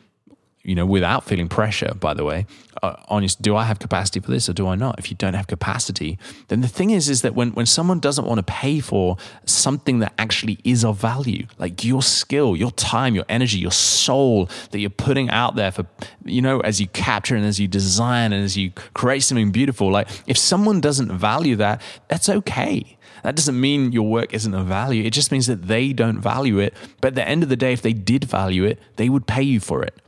you 0.63 0.75
know, 0.75 0.87
without 0.87 1.25
feeling 1.25 1.49
pressure, 1.49 1.95
by 1.95 2.13
the 2.15 2.25
way, 2.25 2.47
uh, 2.83 2.97
on 3.09 3.23
your, 3.23 3.31
do 3.41 3.55
I 3.57 3.65
have 3.65 3.79
capacity 3.79 4.21
for 4.21 4.31
this 4.31 4.49
or 4.49 4.53
do 4.53 4.67
I 4.67 4.75
not? 4.75 4.99
If 4.99 5.11
you 5.11 5.17
don't 5.17 5.35
have 5.35 5.47
capacity, 5.47 6.19
then 6.49 6.61
the 6.61 6.69
thing 6.69 6.91
is, 6.91 7.09
is 7.09 7.23
that 7.23 7.35
when, 7.35 7.53
when 7.53 7.67
someone 7.67 8.01
doesn't 8.01 8.27
want 8.27 8.39
to 8.39 8.43
pay 8.43 8.81
for 8.81 9.17
something 9.45 10.01
that 10.01 10.13
actually 10.19 10.59
is 10.65 10.85
of 10.85 10.99
value, 10.99 11.47
like 11.59 11.85
your 11.85 12.03
skill, 12.03 12.57
your 12.57 12.73
time, 12.73 13.15
your 13.15 13.25
energy, 13.29 13.59
your 13.59 13.71
soul 13.71 14.51
that 14.73 14.81
you're 14.81 14.91
putting 14.91 15.31
out 15.31 15.55
there 15.55 15.71
for, 15.71 15.87
you 16.25 16.43
know, 16.43 16.61
as 16.61 16.81
you 16.81 16.89
capture 16.89 17.37
and 17.37 17.45
as 17.45 17.61
you 17.61 17.69
design 17.69 18.33
and 18.33 18.45
as 18.45 18.57
you 18.57 18.73
create 18.95 19.21
something 19.21 19.53
beautiful, 19.53 19.91
like 19.91 20.09
if 20.27 20.37
someone 20.37 20.81
doesn't 20.81 21.17
value 21.17 21.55
that, 21.57 21.81
that's 22.09 22.29
okay 22.29 22.96
that 23.27 23.35
doesn't 23.35 23.61
mean 23.61 23.91
your 23.91 24.09
work 24.09 24.33
isn't 24.33 24.55
of 24.55 24.67
value. 24.67 25.03
It 25.03 25.13
just 25.13 25.33
means 25.33 25.49
that 25.49 25.67
they 25.67 25.93
don't 25.93 26.21
value 26.21 26.61
it. 26.61 26.73
But 27.01 27.09
at 27.09 27.15
the 27.17 27.27
end 27.27 27.43
of 27.43 27.49
the 27.49 27.57
day, 27.57 27.73
if 27.73 27.83
they 27.83 27.93
did 27.93 28.23
value 28.23 28.63
it, 28.63 28.79
they 28.95 29.09
would 29.09 29.27
pay 29.27 29.43
you 29.43 29.59
for 29.59 29.83
it. 29.83 30.01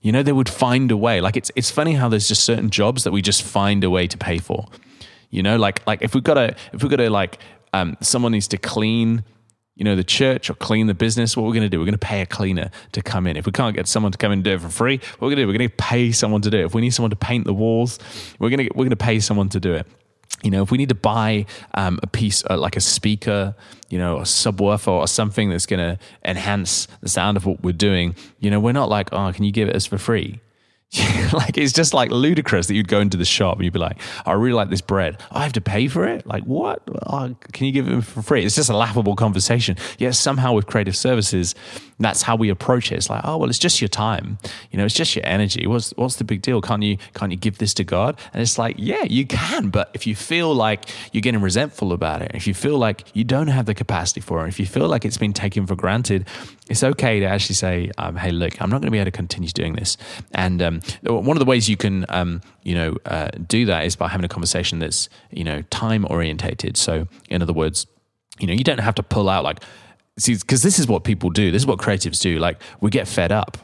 You 0.00 0.10
know, 0.10 0.24
they 0.24 0.32
would 0.32 0.48
find 0.48 0.90
a 0.90 0.96
way. 0.96 1.20
Like 1.20 1.36
it's 1.36 1.52
it's 1.54 1.70
funny 1.70 1.92
how 1.92 2.08
there's 2.08 2.26
just 2.26 2.42
certain 2.42 2.70
jobs 2.70 3.04
that 3.04 3.12
we 3.12 3.22
just 3.22 3.44
find 3.44 3.84
a 3.84 3.90
way 3.90 4.08
to 4.08 4.18
pay 4.18 4.38
for. 4.38 4.66
You 5.30 5.40
know, 5.40 5.56
like 5.56 5.86
like 5.86 6.02
if 6.02 6.16
we've 6.16 6.24
got 6.24 6.34
to 6.34 6.56
if 6.72 6.82
we've 6.82 6.90
got 6.90 6.96
to 6.96 7.10
like 7.10 7.38
um, 7.72 7.96
someone 8.00 8.32
needs 8.32 8.48
to 8.48 8.58
clean 8.58 9.22
you 9.76 9.84
know, 9.84 9.94
the 9.94 10.04
church 10.04 10.50
or 10.50 10.54
clean 10.54 10.88
the 10.88 10.94
business, 10.94 11.36
what 11.36 11.44
we're 11.44 11.52
going 11.52 11.62
to 11.62 11.68
do, 11.68 11.78
we're 11.78 11.84
going 11.84 11.92
to 11.92 11.98
pay 11.98 12.22
a 12.22 12.26
cleaner 12.26 12.70
to 12.92 13.02
come 13.02 13.26
in. 13.26 13.36
If 13.36 13.46
we 13.46 13.50
can't 13.50 13.74
get 13.74 13.88
someone 13.88 14.12
to 14.12 14.18
come 14.18 14.30
in 14.30 14.38
and 14.38 14.44
do 14.44 14.52
it 14.52 14.60
for 14.60 14.68
free, 14.68 14.98
what 15.18 15.22
we're 15.22 15.34
going 15.34 15.36
to 15.36 15.42
do, 15.42 15.46
we're 15.48 15.58
going 15.58 15.68
to 15.68 15.76
pay 15.76 16.12
someone 16.12 16.42
to 16.42 16.50
do 16.50 16.58
it. 16.58 16.66
If 16.66 16.74
we 16.74 16.80
need 16.80 16.94
someone 16.94 17.10
to 17.10 17.16
paint 17.16 17.44
the 17.44 17.54
walls, 17.54 17.98
we're 18.38 18.50
going 18.50 18.68
to, 18.68 18.72
we're 18.74 18.84
going 18.84 18.90
to 18.90 18.96
pay 18.96 19.18
someone 19.18 19.48
to 19.48 19.58
do 19.58 19.74
it 19.74 19.86
you 20.42 20.50
know, 20.50 20.62
if 20.62 20.70
we 20.70 20.78
need 20.78 20.90
to 20.90 20.94
buy 20.94 21.46
um, 21.72 21.98
a 22.02 22.06
piece 22.06 22.44
uh, 22.50 22.58
like 22.58 22.76
a 22.76 22.80
speaker, 22.80 23.54
you 23.88 23.98
know, 23.98 24.18
a 24.18 24.22
subwoofer 24.22 24.88
or 24.88 25.08
something 25.08 25.48
that's 25.48 25.66
going 25.66 25.80
to 25.80 25.98
enhance 26.24 26.86
the 27.00 27.08
sound 27.08 27.36
of 27.36 27.46
what 27.46 27.62
we're 27.62 27.72
doing, 27.72 28.14
you 28.40 28.50
know, 28.50 28.60
we're 28.60 28.72
not 28.72 28.88
like, 28.90 29.08
oh, 29.12 29.32
can 29.32 29.44
you 29.44 29.52
give 29.52 29.68
it 29.68 29.76
us 29.76 29.86
for 29.86 29.96
free? 29.98 30.40
like 31.32 31.58
it's 31.58 31.72
just 31.72 31.92
like 31.92 32.10
ludicrous 32.12 32.68
that 32.68 32.74
you'd 32.74 32.86
go 32.86 33.00
into 33.00 33.16
the 33.16 33.24
shop 33.24 33.56
and 33.56 33.64
you'd 33.64 33.72
be 33.72 33.80
like, 33.80 34.00
I 34.24 34.32
really 34.32 34.54
like 34.54 34.70
this 34.70 34.80
bread. 34.80 35.20
I 35.30 35.42
have 35.42 35.52
to 35.54 35.60
pay 35.60 35.88
for 35.88 36.06
it. 36.06 36.24
Like 36.24 36.44
what? 36.44 36.82
Oh, 37.06 37.34
can 37.52 37.66
you 37.66 37.72
give 37.72 37.88
it 37.88 38.02
for 38.02 38.22
free? 38.22 38.44
It's 38.44 38.54
just 38.54 38.70
a 38.70 38.76
laughable 38.76 39.16
conversation. 39.16 39.76
Yet 39.98 40.14
somehow 40.14 40.52
with 40.52 40.66
creative 40.66 40.96
services, 40.96 41.54
that's 41.98 42.22
how 42.22 42.36
we 42.36 42.48
approach 42.48 42.90
it. 42.92 42.96
It's 42.96 43.10
like, 43.10 43.22
oh 43.24 43.36
well, 43.36 43.48
it's 43.48 43.58
just 43.58 43.80
your 43.80 43.88
time. 43.88 44.38
You 44.70 44.78
know, 44.78 44.84
it's 44.84 44.94
just 44.94 45.14
your 45.14 45.24
energy. 45.26 45.66
What's 45.66 45.92
what's 45.96 46.16
the 46.16 46.24
big 46.24 46.42
deal? 46.42 46.60
Can't 46.60 46.82
you 46.82 46.98
can't 47.14 47.30
you 47.30 47.38
give 47.38 47.58
this 47.58 47.74
to 47.74 47.84
God? 47.84 48.18
And 48.32 48.42
it's 48.42 48.58
like, 48.58 48.76
yeah, 48.78 49.04
you 49.04 49.26
can. 49.26 49.70
But 49.70 49.90
if 49.94 50.06
you 50.06 50.14
feel 50.14 50.54
like 50.54 50.88
you're 51.12 51.20
getting 51.20 51.40
resentful 51.40 51.92
about 51.92 52.22
it, 52.22 52.32
if 52.34 52.46
you 52.46 52.54
feel 52.54 52.78
like 52.78 53.04
you 53.14 53.24
don't 53.24 53.48
have 53.48 53.66
the 53.66 53.74
capacity 53.74 54.20
for 54.20 54.44
it, 54.44 54.48
if 54.48 54.58
you 54.58 54.66
feel 54.66 54.88
like 54.88 55.04
it's 55.04 55.18
been 55.18 55.32
taken 55.32 55.66
for 55.66 55.76
granted, 55.76 56.26
it's 56.68 56.82
okay 56.82 57.20
to 57.20 57.26
actually 57.26 57.54
say, 57.54 57.90
um, 57.98 58.16
hey, 58.16 58.30
look, 58.30 58.60
I'm 58.60 58.70
not 58.70 58.80
going 58.80 58.86
to 58.86 58.90
be 58.90 58.98
able 58.98 59.06
to 59.06 59.10
continue 59.10 59.50
doing 59.50 59.74
this. 59.74 59.96
And 60.32 60.62
um, 60.62 60.80
one 61.02 61.36
of 61.36 61.38
the 61.38 61.44
ways 61.44 61.68
you 61.68 61.76
can, 61.76 62.06
um, 62.08 62.40
you 62.62 62.74
know, 62.74 62.96
uh, 63.04 63.28
do 63.46 63.66
that 63.66 63.84
is 63.84 63.96
by 63.96 64.08
having 64.08 64.24
a 64.24 64.28
conversation 64.28 64.78
that's, 64.78 65.08
you 65.30 65.44
know, 65.44 65.62
time 65.70 66.06
orientated. 66.08 66.76
So, 66.76 67.06
in 67.28 67.42
other 67.42 67.52
words, 67.52 67.86
you 68.38 68.46
know, 68.46 68.54
you 68.54 68.64
don't 68.64 68.80
have 68.80 68.94
to 68.96 69.02
pull 69.02 69.28
out 69.28 69.44
like, 69.44 69.62
see, 70.18 70.34
because 70.34 70.62
this 70.62 70.78
is 70.78 70.86
what 70.86 71.04
people 71.04 71.30
do. 71.30 71.50
This 71.50 71.62
is 71.62 71.66
what 71.66 71.78
creatives 71.78 72.20
do. 72.20 72.38
Like, 72.38 72.60
we 72.80 72.90
get 72.90 73.08
fed 73.08 73.32
up 73.32 73.58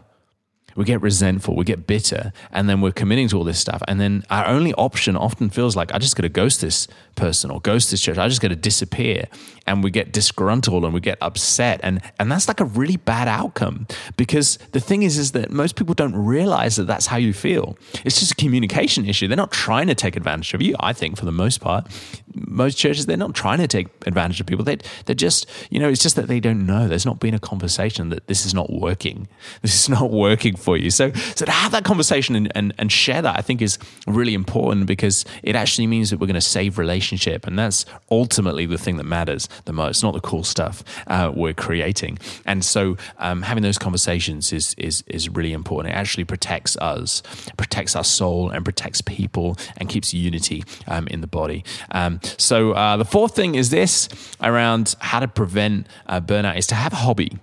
we 0.80 0.86
get 0.86 1.02
resentful, 1.02 1.54
we 1.54 1.64
get 1.66 1.86
bitter, 1.86 2.32
and 2.52 2.66
then 2.66 2.80
we're 2.80 2.90
committing 2.90 3.28
to 3.28 3.36
all 3.36 3.44
this 3.44 3.58
stuff. 3.58 3.82
And 3.86 4.00
then 4.00 4.24
our 4.30 4.46
only 4.46 4.72
option 4.74 5.14
often 5.14 5.50
feels 5.50 5.76
like 5.76 5.92
I 5.92 5.98
just 5.98 6.16
got 6.16 6.22
to 6.22 6.30
ghost 6.30 6.62
this 6.62 6.88
person 7.16 7.50
or 7.50 7.60
ghost 7.60 7.90
this 7.90 8.00
church. 8.00 8.16
I 8.16 8.26
just 8.28 8.40
got 8.40 8.48
to 8.48 8.56
disappear. 8.56 9.26
And 9.66 9.84
we 9.84 9.90
get 9.90 10.10
disgruntled 10.10 10.84
and 10.84 10.94
we 10.94 11.00
get 11.00 11.18
upset. 11.20 11.80
And, 11.82 12.00
and 12.18 12.32
that's 12.32 12.48
like 12.48 12.60
a 12.60 12.64
really 12.64 12.96
bad 12.96 13.28
outcome 13.28 13.86
because 14.16 14.58
the 14.72 14.80
thing 14.80 15.02
is, 15.02 15.18
is 15.18 15.32
that 15.32 15.50
most 15.50 15.76
people 15.76 15.94
don't 15.94 16.16
realize 16.16 16.76
that 16.76 16.86
that's 16.86 17.06
how 17.06 17.18
you 17.18 17.32
feel. 17.32 17.76
It's 18.04 18.18
just 18.18 18.32
a 18.32 18.34
communication 18.34 19.06
issue. 19.06 19.28
They're 19.28 19.36
not 19.36 19.52
trying 19.52 19.86
to 19.88 19.94
take 19.94 20.16
advantage 20.16 20.54
of 20.54 20.62
you, 20.62 20.74
I 20.80 20.94
think, 20.94 21.18
for 21.18 21.26
the 21.26 21.30
most 21.30 21.60
part. 21.60 21.86
Most 22.34 22.78
churches, 22.78 23.04
they're 23.04 23.18
not 23.18 23.34
trying 23.34 23.58
to 23.58 23.68
take 23.68 23.88
advantage 24.06 24.40
of 24.40 24.46
people. 24.46 24.64
They, 24.64 24.78
they're 25.04 25.14
just, 25.14 25.46
you 25.68 25.78
know, 25.78 25.90
it's 25.90 26.02
just 26.02 26.16
that 26.16 26.26
they 26.26 26.40
don't 26.40 26.64
know. 26.64 26.88
There's 26.88 27.06
not 27.06 27.20
been 27.20 27.34
a 27.34 27.38
conversation 27.38 28.08
that 28.08 28.26
this 28.28 28.46
is 28.46 28.54
not 28.54 28.72
working. 28.72 29.28
This 29.62 29.74
is 29.74 29.88
not 29.88 30.10
working 30.10 30.56
for 30.56 30.69
you. 30.76 30.90
So, 30.90 31.12
so 31.12 31.44
to 31.44 31.50
have 31.50 31.72
that 31.72 31.84
conversation 31.84 32.34
and, 32.36 32.52
and, 32.54 32.74
and 32.78 32.92
share 32.92 33.22
that, 33.22 33.38
I 33.38 33.42
think 33.42 33.62
is 33.62 33.78
really 34.06 34.34
important 34.34 34.86
because 34.86 35.24
it 35.42 35.56
actually 35.56 35.86
means 35.86 36.10
that 36.10 36.18
we're 36.18 36.26
going 36.26 36.34
to 36.34 36.40
save 36.40 36.78
relationship. 36.78 37.46
And 37.46 37.58
that's 37.58 37.84
ultimately 38.10 38.66
the 38.66 38.78
thing 38.78 38.96
that 38.96 39.04
matters 39.04 39.48
the 39.64 39.72
most, 39.72 40.02
not 40.02 40.14
the 40.14 40.20
cool 40.20 40.44
stuff 40.44 40.82
uh, 41.06 41.32
we're 41.34 41.54
creating. 41.54 42.18
And 42.46 42.64
so 42.64 42.96
um, 43.18 43.42
having 43.42 43.62
those 43.62 43.78
conversations 43.78 44.52
is, 44.52 44.74
is, 44.78 45.02
is 45.06 45.28
really 45.28 45.52
important. 45.52 45.94
It 45.94 45.96
actually 45.96 46.24
protects 46.24 46.76
us, 46.78 47.22
protects 47.56 47.96
our 47.96 48.04
soul 48.04 48.50
and 48.50 48.64
protects 48.64 49.00
people 49.00 49.56
and 49.76 49.88
keeps 49.88 50.12
unity 50.14 50.64
um, 50.86 51.06
in 51.08 51.20
the 51.20 51.26
body. 51.26 51.64
Um, 51.90 52.20
so 52.38 52.72
uh, 52.72 52.96
the 52.96 53.04
fourth 53.04 53.34
thing 53.34 53.54
is 53.54 53.70
this 53.70 54.08
around 54.42 54.96
how 55.00 55.20
to 55.20 55.28
prevent 55.28 55.86
uh, 56.06 56.20
burnout 56.20 56.56
is 56.56 56.66
to 56.68 56.74
have 56.74 56.92
a 56.92 56.96
hobby 56.96 57.38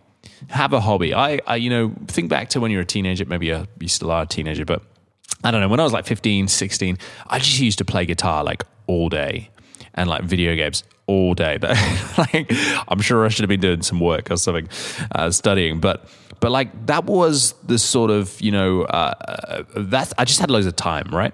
have 0.50 0.74
a 0.74 0.80
hobby. 0.80 1.14
I, 1.14 1.40
I, 1.48 1.56
you 1.56 1.70
know, 1.70 1.94
think 2.08 2.30
back 2.30 2.50
to 2.50 2.60
when 2.60 2.72
you're 2.72 2.82
a 2.82 2.86
teenager, 2.86 3.26
maybe 3.26 3.48
you 3.48 3.88
still 3.88 4.12
are 4.12 4.24
a 4.24 4.28
teenager, 4.28 4.66
but 4.66 4.82
I 5.44 5.52
don't 5.52 5.62
know, 5.62 5.68
when 5.68 5.80
I 5.80 5.84
was 5.84 5.94
like 5.94 6.06
15, 6.06 6.48
16, 6.48 6.98
I 7.28 7.40
just 7.40 7.60
used 7.60 7.78
to 7.80 7.86
play 7.86 8.06
guitar 8.06 8.44
like 8.44 8.64
all 8.88 9.10
day 9.10 9.50
and 9.94 10.10
like 10.10 10.24
video 10.24 10.56
games 10.56 10.84
all 11.08 11.34
day. 11.34 11.58
But 11.58 11.72
like, 12.18 12.52
I'm 12.88 13.02
sure 13.02 13.26
I 13.26 13.30
should 13.30 13.44
have 13.44 13.50
been 13.50 13.60
doing 13.60 13.82
some 13.82 14.00
work 14.00 14.32
or 14.32 14.38
something, 14.38 14.70
uh, 15.12 15.32
studying. 15.32 15.80
But 15.80 16.10
but 16.40 16.52
like 16.52 16.86
that 16.86 17.06
was 17.06 17.54
the 17.66 17.80
sort 17.80 18.12
of 18.12 18.40
you 18.42 18.52
know 18.52 18.84
uh, 18.84 19.14
uh 19.20 19.64
that 19.76 20.14
I 20.18 20.26
just 20.26 20.40
had 20.40 20.52
loads 20.52 20.68
of 20.68 20.76
time, 20.76 21.10
right? 21.12 21.34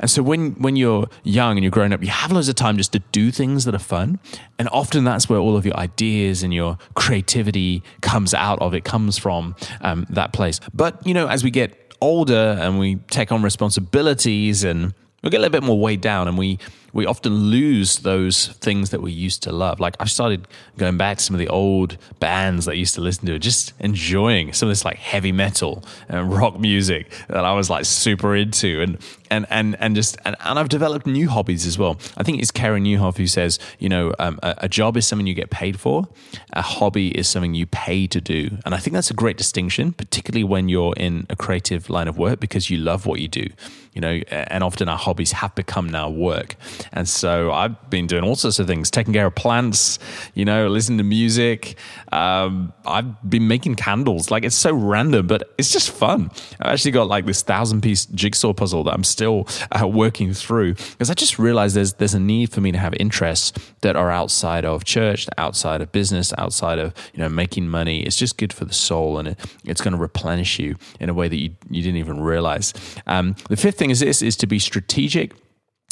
And 0.00 0.10
so 0.10 0.22
when 0.22 0.52
when 0.52 0.76
you're 0.76 1.08
young 1.22 1.56
and 1.56 1.64
you're 1.64 1.70
growing 1.70 1.92
up, 1.92 2.02
you 2.02 2.08
have 2.08 2.32
loads 2.32 2.48
of 2.48 2.54
time 2.54 2.76
just 2.76 2.92
to 2.92 2.98
do 3.12 3.30
things 3.30 3.64
that 3.64 3.74
are 3.74 3.78
fun. 3.78 4.18
And 4.58 4.68
often 4.70 5.04
that's 5.04 5.28
where 5.28 5.38
all 5.38 5.56
of 5.56 5.64
your 5.64 5.76
ideas 5.76 6.42
and 6.42 6.52
your 6.52 6.78
creativity 6.94 7.82
comes 8.00 8.34
out 8.34 8.60
of. 8.60 8.74
It 8.74 8.84
comes 8.84 9.18
from 9.18 9.54
um, 9.80 10.06
that 10.10 10.32
place. 10.32 10.60
But 10.72 11.06
you 11.06 11.14
know, 11.14 11.28
as 11.28 11.44
we 11.44 11.50
get 11.50 11.94
older 12.00 12.58
and 12.60 12.78
we 12.78 12.96
take 13.08 13.32
on 13.32 13.42
responsibilities 13.42 14.64
and 14.64 14.92
we 15.22 15.30
get 15.30 15.38
a 15.38 15.42
little 15.42 15.60
bit 15.60 15.62
more 15.62 15.80
weighed 15.80 16.00
down 16.02 16.28
and 16.28 16.36
we 16.36 16.58
we 16.94 17.06
often 17.06 17.34
lose 17.50 17.98
those 17.98 18.46
things 18.46 18.90
that 18.90 19.02
we 19.02 19.10
used 19.10 19.42
to 19.42 19.52
love. 19.52 19.80
Like 19.80 19.96
I 19.98 20.06
started 20.06 20.46
going 20.78 20.96
back 20.96 21.18
to 21.18 21.24
some 21.24 21.34
of 21.34 21.40
the 21.40 21.48
old 21.48 21.98
bands 22.20 22.64
that 22.64 22.70
I 22.70 22.74
used 22.74 22.94
to 22.94 23.00
listen 23.00 23.26
to, 23.26 23.38
just 23.38 23.74
enjoying 23.80 24.52
some 24.52 24.68
of 24.68 24.70
this 24.70 24.84
like 24.84 24.96
heavy 24.96 25.32
metal 25.32 25.84
and 26.08 26.32
rock 26.32 26.58
music 26.58 27.10
that 27.28 27.44
I 27.44 27.52
was 27.52 27.68
like 27.68 27.84
super 27.84 28.36
into, 28.36 28.80
and 28.80 28.98
and 29.28 29.44
and 29.50 29.76
and 29.80 29.96
just 29.96 30.16
and, 30.24 30.36
and 30.40 30.58
I've 30.58 30.68
developed 30.68 31.06
new 31.06 31.28
hobbies 31.28 31.66
as 31.66 31.76
well. 31.76 31.98
I 32.16 32.22
think 32.22 32.40
it's 32.40 32.52
Carey 32.52 32.80
Nieuwhof 32.80 33.16
who 33.16 33.26
says, 33.26 33.58
you 33.80 33.88
know, 33.88 34.14
um, 34.20 34.38
a, 34.44 34.54
a 34.58 34.68
job 34.68 34.96
is 34.96 35.04
something 35.06 35.26
you 35.26 35.34
get 35.34 35.50
paid 35.50 35.80
for, 35.80 36.06
a 36.52 36.62
hobby 36.62 37.08
is 37.08 37.28
something 37.28 37.54
you 37.54 37.66
pay 37.66 38.06
to 38.06 38.20
do, 38.20 38.58
and 38.64 38.72
I 38.72 38.78
think 38.78 38.94
that's 38.94 39.10
a 39.10 39.14
great 39.14 39.36
distinction, 39.36 39.92
particularly 39.92 40.44
when 40.44 40.68
you're 40.68 40.94
in 40.96 41.26
a 41.28 41.34
creative 41.34 41.90
line 41.90 42.06
of 42.06 42.16
work 42.16 42.38
because 42.38 42.70
you 42.70 42.78
love 42.78 43.04
what 43.04 43.18
you 43.18 43.26
do 43.26 43.48
you 43.94 44.00
know, 44.00 44.20
and 44.28 44.64
often 44.64 44.88
our 44.88 44.98
hobbies 44.98 45.32
have 45.32 45.54
become 45.54 45.88
now 45.88 46.10
work. 46.10 46.56
And 46.92 47.08
so 47.08 47.52
I've 47.52 47.90
been 47.90 48.06
doing 48.06 48.24
all 48.24 48.36
sorts 48.36 48.58
of 48.58 48.66
things, 48.66 48.90
taking 48.90 49.12
care 49.12 49.26
of 49.26 49.34
plants, 49.34 49.98
you 50.34 50.44
know, 50.44 50.68
listening 50.68 50.98
to 50.98 51.04
music. 51.04 51.76
Um, 52.12 52.72
I've 52.86 53.28
been 53.28 53.48
making 53.48 53.76
candles. 53.76 54.30
Like 54.30 54.44
it's 54.44 54.56
so 54.56 54.72
random, 54.72 55.26
but 55.26 55.54
it's 55.58 55.72
just 55.72 55.90
fun. 55.90 56.30
I've 56.60 56.72
actually 56.72 56.92
got 56.92 57.08
like 57.08 57.26
this 57.26 57.42
thousand 57.42 57.80
piece 57.80 58.06
jigsaw 58.06 58.52
puzzle 58.52 58.84
that 58.84 58.94
I'm 58.94 59.04
still 59.04 59.48
uh, 59.72 59.86
working 59.86 60.32
through 60.32 60.74
because 60.74 61.10
I 61.10 61.14
just 61.14 61.38
realized 61.38 61.76
there's 61.76 61.94
there's 61.94 62.14
a 62.14 62.20
need 62.20 62.52
for 62.52 62.60
me 62.60 62.72
to 62.72 62.78
have 62.78 62.94
interests 62.94 63.52
that 63.80 63.96
are 63.96 64.10
outside 64.10 64.64
of 64.64 64.84
church, 64.84 65.26
outside 65.38 65.80
of 65.80 65.92
business, 65.92 66.32
outside 66.38 66.78
of 66.78 66.94
you 67.12 67.20
know 67.20 67.28
making 67.28 67.68
money. 67.68 68.02
It's 68.02 68.16
just 68.16 68.38
good 68.38 68.52
for 68.52 68.64
the 68.64 68.74
soul, 68.74 69.18
and 69.18 69.28
it, 69.28 69.40
it's 69.64 69.80
going 69.80 69.92
to 69.92 70.00
replenish 70.00 70.58
you 70.58 70.76
in 71.00 71.08
a 71.08 71.14
way 71.14 71.28
that 71.28 71.36
you 71.36 71.50
you 71.70 71.82
didn't 71.82 71.98
even 71.98 72.20
realize. 72.20 72.72
Um, 73.06 73.36
the 73.48 73.56
fifth 73.56 73.78
thing 73.78 73.90
is 73.90 74.00
this 74.00 74.22
is 74.22 74.36
to 74.36 74.46
be 74.46 74.58
strategic 74.58 75.34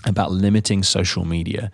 about 0.05 0.33
limiting 0.33 0.83
social 0.83 1.25
media. 1.25 1.71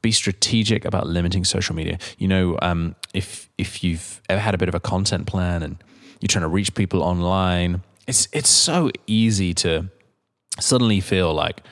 Be 0.00 0.12
strategic 0.12 0.84
about 0.84 1.06
limiting 1.06 1.44
social 1.44 1.74
media. 1.74 1.98
You 2.18 2.28
know, 2.28 2.58
um, 2.60 2.96
if 3.14 3.48
if 3.58 3.84
you've 3.84 4.20
ever 4.28 4.40
had 4.40 4.54
a 4.54 4.58
bit 4.58 4.68
of 4.68 4.74
a 4.74 4.80
content 4.80 5.26
plan 5.26 5.62
and 5.62 5.82
you're 6.20 6.28
trying 6.28 6.42
to 6.42 6.48
reach 6.48 6.74
people 6.74 7.02
online, 7.02 7.82
it's 8.06 8.28
it's 8.32 8.50
so 8.50 8.90
easy 9.06 9.54
to 9.54 9.88
suddenly 10.58 11.00
feel 11.00 11.32
like 11.32 11.62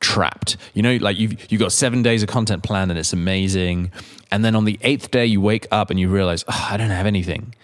trapped. 0.00 0.56
You 0.74 0.82
know, 0.82 0.96
like 0.96 1.18
you've 1.18 1.50
you 1.50 1.58
got 1.58 1.72
seven 1.72 2.02
days 2.02 2.22
of 2.22 2.28
content 2.28 2.62
plan 2.62 2.90
and 2.90 2.98
it's 2.98 3.12
amazing, 3.12 3.92
and 4.30 4.44
then 4.44 4.54
on 4.54 4.66
the 4.66 4.78
eighth 4.82 5.10
day 5.10 5.24
you 5.24 5.40
wake 5.40 5.66
up 5.70 5.90
and 5.90 5.98
you 5.98 6.08
realize, 6.08 6.44
oh, 6.48 6.68
I 6.70 6.76
don't 6.76 6.90
have 6.90 7.06
anything 7.06 7.54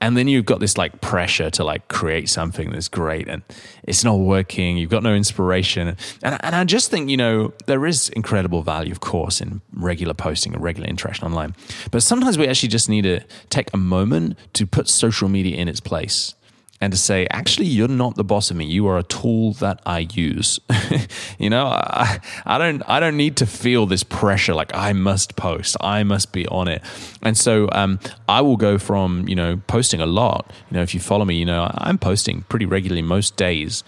and 0.00 0.16
then 0.16 0.28
you've 0.28 0.46
got 0.46 0.60
this 0.60 0.76
like 0.76 1.00
pressure 1.00 1.50
to 1.50 1.64
like 1.64 1.88
create 1.88 2.28
something 2.28 2.70
that's 2.70 2.88
great 2.88 3.28
and 3.28 3.42
it's 3.84 4.04
not 4.04 4.18
working. 4.18 4.76
You've 4.76 4.90
got 4.90 5.02
no 5.02 5.14
inspiration. 5.14 5.96
And, 6.22 6.44
and 6.44 6.54
i 6.54 6.64
just 6.64 6.90
think 6.90 7.08
you 7.10 7.16
know 7.16 7.52
there 7.66 7.86
is 7.86 8.08
incredible 8.10 8.62
value 8.62 8.92
of 8.92 9.00
course 9.00 9.40
in 9.40 9.60
regular 9.72 10.14
posting 10.14 10.54
and 10.54 10.62
regular 10.62 10.88
interaction 10.88 11.26
online. 11.26 11.54
But 11.90 12.02
sometimes 12.02 12.38
we 12.38 12.46
actually 12.48 12.68
just 12.68 12.88
need 12.88 13.02
to 13.02 13.20
take 13.50 13.68
a 13.72 13.76
moment 13.76 14.38
to 14.54 14.66
put 14.66 14.88
social 14.88 15.28
media 15.28 15.56
in 15.56 15.68
its 15.68 15.80
place 15.80 16.34
and 16.80 16.92
to 16.92 16.98
say, 16.98 17.26
actually, 17.30 17.66
you're 17.66 17.88
not 17.88 18.16
the 18.16 18.24
boss 18.24 18.50
of 18.50 18.56
me. 18.56 18.66
You 18.66 18.86
are 18.88 18.98
a 18.98 19.02
tool 19.02 19.52
that 19.54 19.80
I 19.86 20.00
use. 20.12 20.60
you 21.38 21.48
know, 21.48 21.66
I, 21.66 22.20
I 22.44 22.58
don't, 22.58 22.82
I 22.86 23.00
don't 23.00 23.16
need 23.16 23.36
to 23.38 23.46
feel 23.46 23.86
this 23.86 24.02
pressure 24.02 24.54
like 24.54 24.74
I 24.74 24.92
must 24.92 25.36
post, 25.36 25.76
I 25.80 26.02
must 26.02 26.32
be 26.32 26.46
on 26.48 26.68
it. 26.68 26.82
And 27.22 27.36
so, 27.36 27.68
um, 27.72 27.98
I 28.28 28.40
will 28.40 28.56
go 28.56 28.78
from 28.78 29.28
you 29.28 29.34
know 29.34 29.60
posting 29.66 30.00
a 30.00 30.06
lot. 30.06 30.52
You 30.70 30.76
know, 30.76 30.82
if 30.82 30.94
you 30.94 31.00
follow 31.00 31.24
me, 31.24 31.36
you 31.36 31.44
know 31.44 31.70
I'm 31.74 31.98
posting 31.98 32.42
pretty 32.42 32.66
regularly 32.66 33.02
most 33.02 33.36
days, 33.36 33.84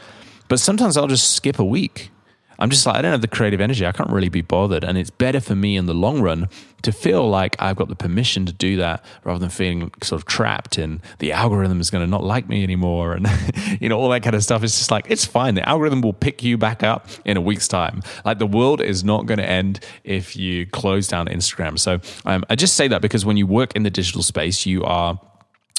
but 0.48 0.60
sometimes 0.60 0.96
I'll 0.96 1.08
just 1.08 1.34
skip 1.34 1.58
a 1.58 1.64
week 1.64 2.10
I'm 2.58 2.70
just 2.70 2.84
like, 2.86 2.96
I 2.96 3.02
don't 3.02 3.12
have 3.12 3.20
the 3.20 3.28
creative 3.28 3.60
energy. 3.60 3.86
I 3.86 3.92
can't 3.92 4.10
really 4.10 4.28
be 4.28 4.42
bothered. 4.42 4.82
And 4.82 4.98
it's 4.98 5.10
better 5.10 5.40
for 5.40 5.54
me 5.54 5.76
in 5.76 5.86
the 5.86 5.94
long 5.94 6.20
run 6.20 6.48
to 6.82 6.92
feel 6.92 7.28
like 7.28 7.54
I've 7.58 7.76
got 7.76 7.88
the 7.88 7.94
permission 7.94 8.46
to 8.46 8.52
do 8.52 8.76
that 8.78 9.04
rather 9.24 9.38
than 9.38 9.48
feeling 9.48 9.92
sort 10.02 10.20
of 10.20 10.26
trapped 10.26 10.78
in 10.78 11.00
the 11.18 11.32
algorithm 11.32 11.80
is 11.80 11.90
going 11.90 12.04
to 12.04 12.10
not 12.10 12.24
like 12.24 12.48
me 12.48 12.62
anymore. 12.64 13.12
And, 13.12 13.28
you 13.80 13.88
know, 13.88 13.98
all 13.98 14.08
that 14.10 14.22
kind 14.22 14.34
of 14.34 14.42
stuff. 14.42 14.64
It's 14.64 14.76
just 14.76 14.90
like, 14.90 15.06
it's 15.08 15.24
fine. 15.24 15.54
The 15.54 15.68
algorithm 15.68 16.02
will 16.02 16.12
pick 16.12 16.42
you 16.42 16.58
back 16.58 16.82
up 16.82 17.08
in 17.24 17.36
a 17.36 17.40
week's 17.40 17.68
time. 17.68 18.02
Like 18.24 18.38
the 18.38 18.46
world 18.46 18.80
is 18.80 19.04
not 19.04 19.26
going 19.26 19.38
to 19.38 19.48
end 19.48 19.80
if 20.02 20.36
you 20.36 20.66
close 20.66 21.06
down 21.06 21.26
Instagram. 21.26 21.78
So 21.78 22.00
um, 22.24 22.44
I 22.50 22.56
just 22.56 22.74
say 22.74 22.88
that 22.88 23.02
because 23.02 23.24
when 23.24 23.36
you 23.36 23.46
work 23.46 23.76
in 23.76 23.84
the 23.84 23.90
digital 23.90 24.22
space, 24.22 24.66
you 24.66 24.82
are, 24.82 25.20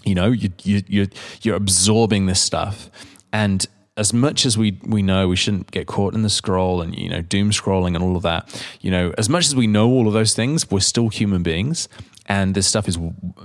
you 0.06 0.16
know, 0.16 0.32
you, 0.32 0.50
you, 0.64 0.82
you're, 0.88 1.08
you're 1.42 1.56
absorbing 1.56 2.28
this 2.28 2.42
stuff. 2.42 2.90
And 3.34 3.68
as 4.00 4.14
much 4.14 4.46
as 4.46 4.58
we 4.58 4.80
we 4.86 5.02
know 5.02 5.28
we 5.28 5.36
shouldn't 5.36 5.70
get 5.72 5.86
caught 5.86 6.14
in 6.16 6.22
the 6.24 6.30
scroll 6.30 6.82
and 6.82 6.98
you 6.98 7.10
know 7.10 7.22
doom 7.22 7.52
scrolling 7.52 7.96
and 7.96 8.04
all 8.04 8.16
of 8.16 8.24
that, 8.24 8.66
you 8.80 8.90
know, 8.90 9.14
as 9.18 9.28
much 9.28 9.46
as 9.46 9.56
we 9.56 9.68
know 9.68 9.90
all 9.90 10.08
of 10.08 10.14
those 10.14 10.34
things, 10.34 10.72
we're 10.72 10.80
still 10.80 11.10
human 11.10 11.44
beings 11.44 11.90
and 12.30 12.56
this 12.56 12.68
stuff 12.68 12.88
is 12.88 12.98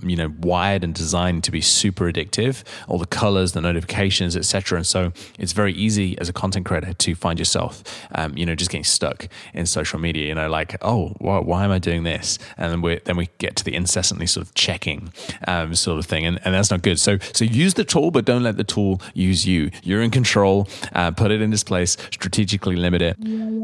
you 0.02 0.16
know 0.16 0.32
wired 0.40 0.84
and 0.84 0.94
designed 0.94 1.42
to 1.44 1.50
be 1.50 1.60
super 1.60 2.04
addictive. 2.10 2.62
All 2.88 2.98
the 2.98 3.06
colors 3.06 3.52
the 3.52 3.60
notifications 3.60 4.36
etc 4.36 4.78
and 4.78 4.86
so 4.86 5.12
it's 5.38 5.52
very 5.52 5.72
easy 5.72 6.18
as 6.18 6.28
a 6.28 6.32
content 6.32 6.66
creator 6.66 6.92
to 6.92 7.14
find 7.14 7.38
yourself 7.38 7.82
um, 8.14 8.36
you 8.36 8.46
know 8.46 8.54
just 8.54 8.70
getting 8.70 8.84
stuck 8.84 9.28
in 9.52 9.66
social 9.66 9.98
media 9.98 10.28
you 10.28 10.34
know 10.34 10.48
like 10.48 10.76
oh 10.82 11.14
why, 11.18 11.38
why 11.38 11.64
am 11.64 11.70
i 11.70 11.78
doing 11.78 12.02
this? 12.02 12.38
And 12.56 12.72
then 12.72 12.80
we 12.82 13.00
then 13.04 13.16
we 13.16 13.28
get 13.38 13.56
to 13.56 13.64
the 13.64 13.74
incessantly 13.74 14.26
sort 14.26 14.46
of 14.46 14.54
checking 14.54 15.12
um, 15.46 15.74
sort 15.74 15.98
of 15.98 16.06
thing. 16.06 16.24
And, 16.26 16.40
and 16.44 16.54
that's 16.54 16.70
not 16.70 16.82
good. 16.82 16.98
So 16.98 17.18
so 17.32 17.44
use 17.44 17.74
the 17.74 17.84
tool 17.84 18.10
but 18.10 18.24
don't 18.24 18.42
let 18.42 18.56
the 18.56 18.64
tool 18.64 19.00
use 19.12 19.46
you. 19.46 19.70
You're 19.82 20.02
in 20.02 20.10
control. 20.10 20.68
Uh, 20.92 21.10
put 21.10 21.30
it 21.30 21.40
in 21.40 21.50
this 21.50 21.64
place. 21.64 21.96
Strategically 22.10 22.76
limit 22.76 23.02
it. 23.02 23.16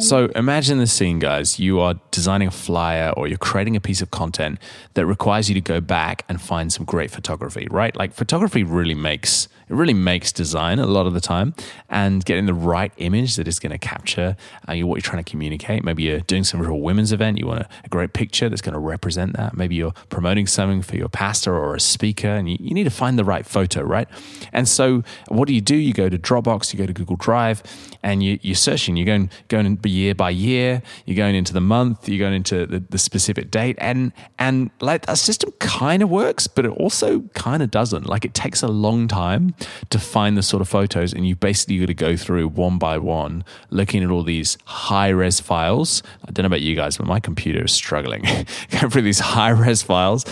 So 0.02 0.26
imagine 0.34 0.78
the 0.78 0.86
scene 0.86 1.18
guys. 1.18 1.58
You 1.58 1.80
are 1.80 1.94
designing 2.10 2.48
a 2.48 2.52
flyer 2.52 3.10
or 3.16 3.26
you're 3.26 3.38
creating 3.38 3.76
a 3.76 3.80
piece 3.80 4.02
of 4.02 4.10
content 4.10 4.58
that 4.94 5.06
requires 5.10 5.48
you 5.50 5.54
to 5.54 5.60
go 5.60 5.80
back 5.80 6.24
and 6.28 6.40
find 6.40 6.72
some 6.72 6.86
great 6.86 7.10
photography, 7.10 7.66
right? 7.70 7.94
Like 7.96 8.14
photography 8.14 8.62
really 8.62 8.94
makes 8.94 9.48
it 9.70 9.74
really 9.74 9.94
makes 9.94 10.32
design 10.32 10.80
a 10.80 10.86
lot 10.86 11.06
of 11.06 11.14
the 11.14 11.20
time 11.20 11.54
and 11.88 12.24
getting 12.24 12.46
the 12.46 12.54
right 12.54 12.92
image 12.96 13.36
that 13.36 13.46
is 13.46 13.60
going 13.60 13.70
to 13.70 13.78
capture 13.78 14.36
uh, 14.68 14.74
what 14.78 14.96
you're 14.96 15.00
trying 15.00 15.22
to 15.22 15.30
communicate. 15.30 15.84
Maybe 15.84 16.02
you're 16.02 16.20
doing 16.20 16.42
some 16.42 16.60
real 16.60 16.80
women's 16.80 17.12
event, 17.12 17.38
you 17.38 17.46
want 17.46 17.60
a, 17.60 17.68
a, 17.84 17.88
great 17.88 18.12
picture 18.12 18.48
that's 18.48 18.62
going 18.62 18.72
to 18.72 18.80
represent 18.80 19.36
that. 19.36 19.56
Maybe 19.56 19.76
you're 19.76 19.92
promoting 20.08 20.48
something 20.48 20.82
for 20.82 20.96
your 20.96 21.08
pastor 21.08 21.54
or 21.54 21.76
a 21.76 21.80
speaker 21.80 22.26
and 22.26 22.50
you, 22.50 22.56
you 22.58 22.74
need 22.74 22.84
to 22.84 22.90
find 22.90 23.16
the 23.16 23.24
right 23.24 23.46
photo, 23.46 23.82
right? 23.82 24.08
And 24.52 24.66
so 24.66 25.04
what 25.28 25.46
do 25.46 25.54
you 25.54 25.60
do? 25.60 25.76
You 25.76 25.92
go 25.92 26.08
to 26.08 26.18
Dropbox, 26.18 26.72
you 26.72 26.78
go 26.78 26.86
to 26.86 26.92
Google 26.92 27.16
Drive, 27.16 27.62
and 28.02 28.22
you, 28.22 28.38
you're 28.42 28.54
searching. 28.54 28.96
You're 28.96 29.06
going 29.06 29.30
going 29.48 29.78
year 29.84 30.14
by 30.14 30.30
year. 30.30 30.82
You're 31.06 31.16
going 31.16 31.34
into 31.34 31.52
the 31.52 31.60
month. 31.60 32.08
You're 32.08 32.18
going 32.18 32.34
into 32.34 32.66
the, 32.66 32.80
the 32.80 32.98
specific 32.98 33.50
date, 33.50 33.76
and 33.78 34.12
and 34.38 34.70
like 34.80 35.06
that 35.06 35.18
system 35.18 35.52
kind 35.58 36.02
of 36.02 36.10
works, 36.10 36.46
but 36.46 36.64
it 36.64 36.70
also 36.70 37.20
kind 37.34 37.62
of 37.62 37.70
doesn't. 37.70 38.06
Like 38.06 38.24
it 38.24 38.34
takes 38.34 38.62
a 38.62 38.68
long 38.68 39.06
time 39.06 39.54
to 39.90 39.98
find 39.98 40.36
the 40.36 40.42
sort 40.42 40.60
of 40.60 40.68
photos, 40.68 41.12
and 41.12 41.26
you 41.26 41.36
basically 41.36 41.78
got 41.78 41.86
to 41.86 41.94
go 41.94 42.16
through 42.16 42.48
one 42.48 42.78
by 42.78 42.98
one, 42.98 43.44
looking 43.70 44.02
at 44.02 44.10
all 44.10 44.22
these 44.22 44.58
high 44.64 45.08
res 45.08 45.40
files. 45.40 46.02
I 46.26 46.32
don't 46.32 46.44
know 46.44 46.48
about 46.48 46.62
you 46.62 46.74
guys, 46.76 46.96
but 46.96 47.06
my 47.06 47.20
computer 47.20 47.64
is 47.64 47.72
struggling 47.72 48.22
going 48.70 48.90
through 48.90 49.02
these 49.02 49.20
high 49.20 49.50
res 49.50 49.82
files. 49.82 50.24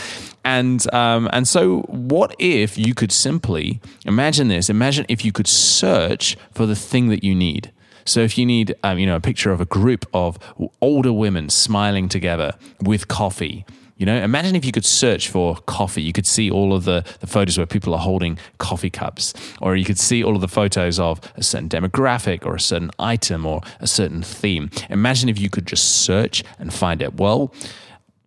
And 0.45 0.93
um, 0.95 1.29
and 1.33 1.47
so, 1.47 1.81
what 1.89 2.35
if 2.39 2.79
you 2.79 2.95
could 2.95 3.13
simply 3.13 3.81
imagine 4.07 4.49
this? 4.49 4.71
Imagine 4.71 5.05
if 5.09 5.25
you 5.25 5.33
could 5.33 5.49
search 5.49 6.37
for 6.53 6.67
the 6.67 6.77
thing 6.77 7.09
that 7.09 7.23
you 7.23 7.35
need. 7.35 7.73
So 8.09 8.21
if 8.21 8.39
you 8.39 8.47
need, 8.47 8.75
um, 8.83 8.99
you 8.99 9.07
know, 9.07 9.17
a 9.17 9.21
picture 9.21 9.53
of 9.53 9.61
a 9.61 9.67
group 9.67 10.07
of 10.15 10.39
older 10.81 11.13
women 11.13 11.51
smiling 11.51 12.09
together 12.09 12.55
with 12.81 13.07
coffee, 13.07 13.67
you 13.99 14.07
know, 14.07 14.17
imagine 14.17 14.55
if 14.55 14.65
you 14.65 14.73
could 14.73 14.85
search 14.85 15.29
for 15.29 15.57
coffee. 15.67 16.03
You 16.03 16.13
could 16.13 16.27
see 16.27 16.51
all 16.51 16.73
of 16.73 16.85
the, 16.85 17.05
the 17.19 17.27
photos 17.27 17.59
where 17.59 17.67
people 17.67 17.93
are 17.95 18.01
holding 18.01 18.39
coffee 18.59 18.91
cups, 18.91 19.35
or 19.61 19.75
you 19.75 19.85
could 19.85 19.99
see 19.99 20.23
all 20.23 20.37
of 20.37 20.41
the 20.41 20.49
photos 20.49 21.01
of 21.01 21.21
a 21.35 21.43
certain 21.43 21.69
demographic 21.69 22.47
or 22.47 22.55
a 22.55 22.61
certain 22.61 22.93
item 23.01 23.45
or 23.45 23.61
a 23.81 23.89
certain 23.89 24.23
theme. 24.23 24.71
Imagine 24.89 25.29
if 25.29 25.39
you 25.39 25.51
could 25.51 25.67
just 25.67 26.03
search 26.05 26.45
and 26.61 26.73
find 26.73 27.03
it. 27.03 27.15
Well, 27.15 27.53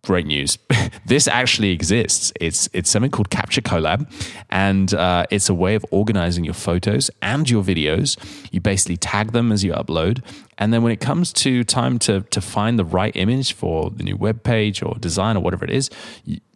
great 0.04 0.26
news. 0.26 0.58
this 1.06 1.28
actually 1.28 1.70
exists. 1.70 2.32
It's 2.40 2.68
it's 2.72 2.90
something 2.90 3.10
called 3.10 3.30
Capture 3.30 3.60
Collab, 3.60 4.10
and 4.50 4.92
uh, 4.94 5.26
it's 5.30 5.48
a 5.48 5.54
way 5.54 5.74
of 5.74 5.84
organizing 5.90 6.44
your 6.44 6.54
photos 6.54 7.10
and 7.20 7.48
your 7.48 7.62
videos. 7.62 8.16
You 8.50 8.60
basically 8.60 8.96
tag 8.96 9.32
them 9.32 9.52
as 9.52 9.62
you 9.62 9.72
upload, 9.72 10.22
and 10.58 10.72
then 10.72 10.82
when 10.82 10.92
it 10.92 11.00
comes 11.00 11.32
to 11.34 11.64
time 11.64 11.98
to 12.00 12.22
to 12.22 12.40
find 12.40 12.78
the 12.78 12.84
right 12.84 13.14
image 13.16 13.52
for 13.52 13.90
the 13.90 14.02
new 14.02 14.16
web 14.16 14.42
page 14.42 14.82
or 14.82 14.96
design 14.96 15.36
or 15.36 15.40
whatever 15.40 15.64
it 15.64 15.70
is. 15.70 15.90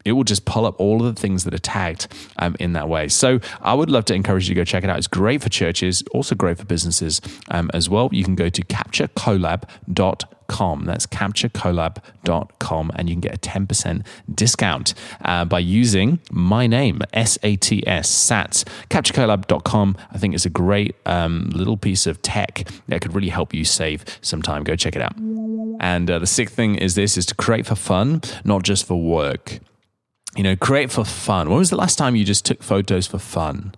it 0.04 0.12
will 0.12 0.22
just 0.22 0.44
pull 0.44 0.64
up 0.66 0.78
all 0.78 1.04
of 1.04 1.12
the 1.12 1.20
things 1.20 1.42
that 1.42 1.52
are 1.52 1.58
tagged 1.58 2.06
um, 2.38 2.54
in 2.60 2.74
that 2.74 2.88
way. 2.88 3.08
So 3.08 3.40
I 3.60 3.74
would 3.74 3.90
love 3.90 4.04
to 4.04 4.14
encourage 4.14 4.48
you 4.48 4.54
to 4.54 4.60
go 4.60 4.64
check 4.64 4.84
it 4.84 4.88
out. 4.88 4.98
It's 4.98 5.08
great 5.08 5.42
for 5.42 5.48
churches, 5.48 6.04
also 6.12 6.36
great 6.36 6.58
for 6.58 6.64
businesses 6.64 7.20
um, 7.50 7.72
as 7.74 7.90
well. 7.90 8.08
You 8.12 8.22
can 8.22 8.36
go 8.36 8.48
to 8.48 8.62
capturecollab.com 8.62 10.35
capturecollab.com. 10.46 10.84
That's 10.84 11.06
capturecollab.com. 11.06 12.92
And 12.94 13.08
you 13.08 13.14
can 13.14 13.20
get 13.20 13.34
a 13.34 13.38
10% 13.38 14.06
discount 14.32 14.94
uh, 15.22 15.44
by 15.44 15.58
using 15.58 16.20
my 16.30 16.66
name, 16.66 17.00
S 17.12 17.38
A 17.42 17.56
T 17.56 17.86
S, 17.86 18.10
SATS. 18.10 18.64
Capturecollab.com, 18.90 19.96
I 20.12 20.18
think, 20.18 20.34
is 20.34 20.46
a 20.46 20.50
great 20.50 20.96
um, 21.06 21.50
little 21.50 21.76
piece 21.76 22.06
of 22.06 22.22
tech 22.22 22.68
that 22.88 23.00
could 23.00 23.14
really 23.14 23.28
help 23.28 23.54
you 23.54 23.64
save 23.64 24.04
some 24.20 24.42
time. 24.42 24.64
Go 24.64 24.76
check 24.76 24.96
it 24.96 25.02
out. 25.02 25.16
And 25.80 26.10
uh, 26.10 26.18
the 26.18 26.26
sixth 26.26 26.54
thing 26.54 26.76
is 26.76 26.94
this: 26.94 27.16
is 27.16 27.26
to 27.26 27.34
create 27.34 27.66
for 27.66 27.74
fun, 27.74 28.22
not 28.44 28.62
just 28.62 28.86
for 28.86 29.00
work. 29.00 29.58
You 30.36 30.42
know, 30.42 30.56
create 30.56 30.90
for 30.90 31.04
fun. 31.04 31.48
When 31.48 31.58
was 31.58 31.70
the 31.70 31.76
last 31.76 31.96
time 31.96 32.14
you 32.16 32.24
just 32.24 32.44
took 32.44 32.62
photos 32.62 33.06
for 33.06 33.18
fun? 33.18 33.74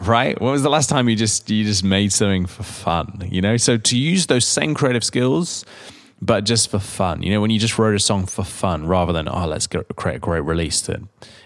Right? 0.00 0.40
When 0.40 0.50
was 0.50 0.62
the 0.62 0.70
last 0.70 0.88
time 0.88 1.08
you 1.08 1.16
just 1.16 1.48
you 1.50 1.64
just 1.64 1.84
made 1.84 2.12
something 2.12 2.46
for 2.46 2.64
fun? 2.64 3.28
You 3.30 3.40
know, 3.40 3.56
so 3.56 3.76
to 3.76 3.96
use 3.96 4.26
those 4.26 4.46
same 4.46 4.74
creative 4.74 5.04
skills 5.04 5.64
but 6.24 6.44
just 6.44 6.70
for 6.70 6.78
fun. 6.78 7.22
You 7.22 7.32
know, 7.32 7.40
when 7.40 7.50
you 7.50 7.58
just 7.58 7.78
wrote 7.78 7.94
a 7.94 7.98
song 7.98 8.24
for 8.24 8.44
fun 8.44 8.86
rather 8.86 9.12
than, 9.12 9.28
oh, 9.28 9.46
let's 9.46 9.66
go, 9.66 9.82
create 9.96 10.16
a 10.16 10.20
great 10.20 10.40
release 10.40 10.80
that 10.82 11.00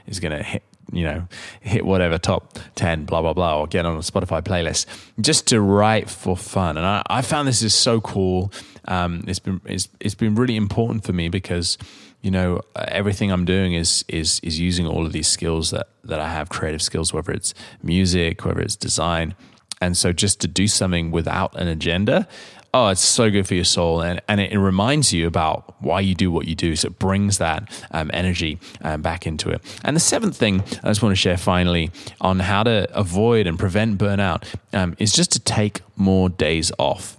is 0.06 0.20
going 0.20 0.36
to 0.36 0.42
hit, 0.42 0.62
you 0.92 1.02
know, 1.02 1.26
hit 1.60 1.84
whatever 1.84 2.16
top 2.16 2.58
10, 2.76 3.04
blah, 3.04 3.20
blah, 3.20 3.32
blah, 3.32 3.58
or 3.58 3.66
get 3.66 3.84
on 3.84 3.96
a 3.96 4.00
Spotify 4.00 4.40
playlist, 4.40 4.86
just 5.20 5.48
to 5.48 5.60
write 5.60 6.08
for 6.08 6.36
fun. 6.36 6.76
And 6.76 6.86
I, 6.86 7.02
I 7.08 7.22
found 7.22 7.48
this 7.48 7.62
is 7.62 7.74
so 7.74 8.00
cool. 8.00 8.52
Um, 8.88 9.22
it's 9.28 9.38
been, 9.38 9.60
it's, 9.66 9.88
it's 10.00 10.14
been 10.14 10.34
really 10.34 10.56
important 10.56 11.04
for 11.04 11.12
me 11.12 11.28
because, 11.28 11.78
you 12.22 12.30
know, 12.30 12.62
everything 12.74 13.30
I'm 13.30 13.44
doing 13.44 13.74
is, 13.74 14.04
is, 14.08 14.40
is 14.42 14.58
using 14.58 14.86
all 14.86 15.06
of 15.06 15.12
these 15.12 15.28
skills 15.28 15.70
that, 15.70 15.88
that 16.04 16.18
I 16.18 16.30
have, 16.30 16.48
creative 16.48 16.82
skills, 16.82 17.12
whether 17.12 17.30
it's 17.30 17.54
music, 17.82 18.44
whether 18.44 18.60
it's 18.60 18.76
design. 18.76 19.34
And 19.80 19.96
so 19.96 20.12
just 20.12 20.40
to 20.40 20.48
do 20.48 20.66
something 20.66 21.10
without 21.10 21.54
an 21.60 21.68
agenda, 21.68 22.26
oh, 22.74 22.88
it's 22.88 23.04
so 23.04 23.30
good 23.30 23.46
for 23.46 23.54
your 23.54 23.64
soul. 23.64 24.00
And, 24.00 24.20
and 24.26 24.40
it, 24.40 24.58
reminds 24.58 25.12
you 25.12 25.26
about 25.26 25.80
why 25.82 26.00
you 26.00 26.14
do 26.14 26.30
what 26.30 26.48
you 26.48 26.54
do. 26.54 26.74
So 26.76 26.88
it 26.88 26.98
brings 26.98 27.38
that 27.38 27.70
um, 27.90 28.10
energy 28.12 28.58
um, 28.82 29.02
back 29.02 29.26
into 29.26 29.50
it. 29.50 29.60
And 29.84 29.94
the 29.94 30.00
seventh 30.00 30.36
thing 30.36 30.60
I 30.82 30.88
just 30.88 31.02
want 31.02 31.12
to 31.12 31.16
share 31.20 31.36
finally 31.36 31.90
on 32.20 32.40
how 32.40 32.62
to 32.64 32.88
avoid 32.98 33.46
and 33.46 33.58
prevent 33.58 33.98
burnout 33.98 34.44
um, 34.72 34.96
is 34.98 35.12
just 35.12 35.32
to 35.32 35.40
take 35.40 35.80
more 35.96 36.28
days 36.28 36.72
off 36.78 37.17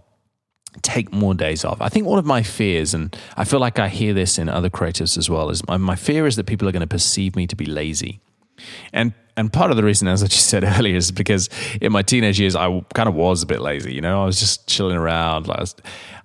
take 0.81 1.11
more 1.11 1.33
days 1.33 1.65
off. 1.65 1.81
I 1.81 1.89
think 1.89 2.05
one 2.05 2.19
of 2.19 2.25
my 2.25 2.43
fears, 2.43 2.93
and 2.93 3.15
I 3.37 3.43
feel 3.43 3.59
like 3.59 3.79
I 3.79 3.89
hear 3.89 4.13
this 4.13 4.37
in 4.37 4.49
other 4.49 4.69
creatives 4.69 5.17
as 5.17 5.29
well, 5.29 5.49
is 5.49 5.65
my, 5.67 5.77
my 5.77 5.95
fear 5.95 6.27
is 6.27 6.35
that 6.35 6.45
people 6.45 6.67
are 6.67 6.71
going 6.71 6.81
to 6.81 6.87
perceive 6.87 7.35
me 7.35 7.47
to 7.47 7.55
be 7.55 7.65
lazy. 7.65 8.21
And 8.93 9.13
and 9.37 9.53
part 9.53 9.71
of 9.71 9.77
the 9.77 9.85
reason, 9.85 10.09
as 10.09 10.21
I 10.21 10.27
just 10.27 10.47
said 10.47 10.63
earlier, 10.77 10.97
is 10.97 11.11
because 11.11 11.49
in 11.79 11.93
my 11.93 12.01
teenage 12.01 12.39
years, 12.41 12.57
I 12.57 12.83
kind 12.93 13.07
of 13.07 13.15
was 13.15 13.41
a 13.41 13.45
bit 13.45 13.61
lazy. 13.61 13.93
You 13.93 14.01
know, 14.01 14.21
I 14.21 14.25
was 14.25 14.37
just 14.37 14.67
chilling 14.67 14.97
around. 14.97 15.47
Like, 15.47 15.59
I, 15.59 15.61
was, 15.61 15.75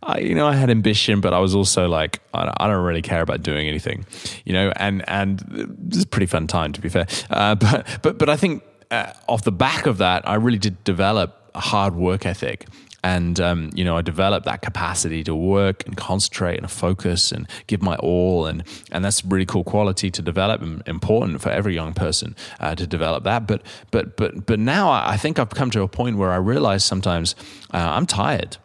I 0.02 0.18
you 0.18 0.34
know, 0.34 0.48
I 0.48 0.54
had 0.54 0.68
ambition, 0.68 1.20
but 1.20 1.32
I 1.32 1.38
was 1.38 1.54
also 1.54 1.86
like, 1.88 2.20
I 2.34 2.44
don't, 2.44 2.56
I 2.58 2.66
don't, 2.66 2.84
really 2.84 3.02
care 3.02 3.22
about 3.22 3.42
doing 3.44 3.68
anything. 3.68 4.04
You 4.44 4.54
know, 4.54 4.72
and 4.76 5.08
and 5.08 5.38
this 5.48 5.98
is 5.98 6.04
a 6.04 6.08
pretty 6.08 6.26
fun 6.26 6.48
time 6.48 6.72
to 6.72 6.80
be 6.80 6.88
fair. 6.88 7.06
Uh, 7.30 7.54
but 7.64 7.86
but 8.02 8.18
but 8.18 8.28
I 8.28 8.36
think 8.36 8.64
uh, 8.90 9.12
off 9.28 9.44
the 9.44 9.52
back 9.52 9.86
of 9.86 9.98
that, 9.98 10.28
I 10.28 10.34
really 10.34 10.58
did 10.58 10.82
develop 10.82 11.43
hard 11.54 11.94
work 11.94 12.26
ethic. 12.26 12.66
And 13.02 13.38
um, 13.38 13.70
you 13.74 13.84
know 13.84 13.98
I 13.98 14.02
developed 14.02 14.46
that 14.46 14.62
capacity 14.62 15.22
to 15.24 15.34
work 15.34 15.86
and 15.86 15.94
concentrate 15.94 16.58
and 16.58 16.70
focus 16.70 17.32
and 17.32 17.46
give 17.66 17.82
my 17.82 17.96
all. 17.96 18.46
And 18.46 18.64
and 18.90 19.04
that's 19.04 19.22
really 19.24 19.44
cool 19.44 19.62
quality 19.62 20.10
to 20.10 20.22
develop 20.22 20.62
and 20.62 20.82
important 20.86 21.42
for 21.42 21.50
every 21.50 21.74
young 21.74 21.92
person 21.92 22.34
uh, 22.60 22.74
to 22.76 22.86
develop 22.86 23.24
that. 23.24 23.46
But 23.46 23.62
but 23.90 24.16
but 24.16 24.46
but 24.46 24.58
now 24.58 24.90
I 24.90 25.18
think 25.18 25.38
I've 25.38 25.50
come 25.50 25.70
to 25.72 25.82
a 25.82 25.88
point 25.88 26.16
where 26.16 26.30
I 26.30 26.36
realize 26.36 26.82
sometimes 26.82 27.34
uh, 27.74 27.90
I'm 27.92 28.06
tired 28.06 28.56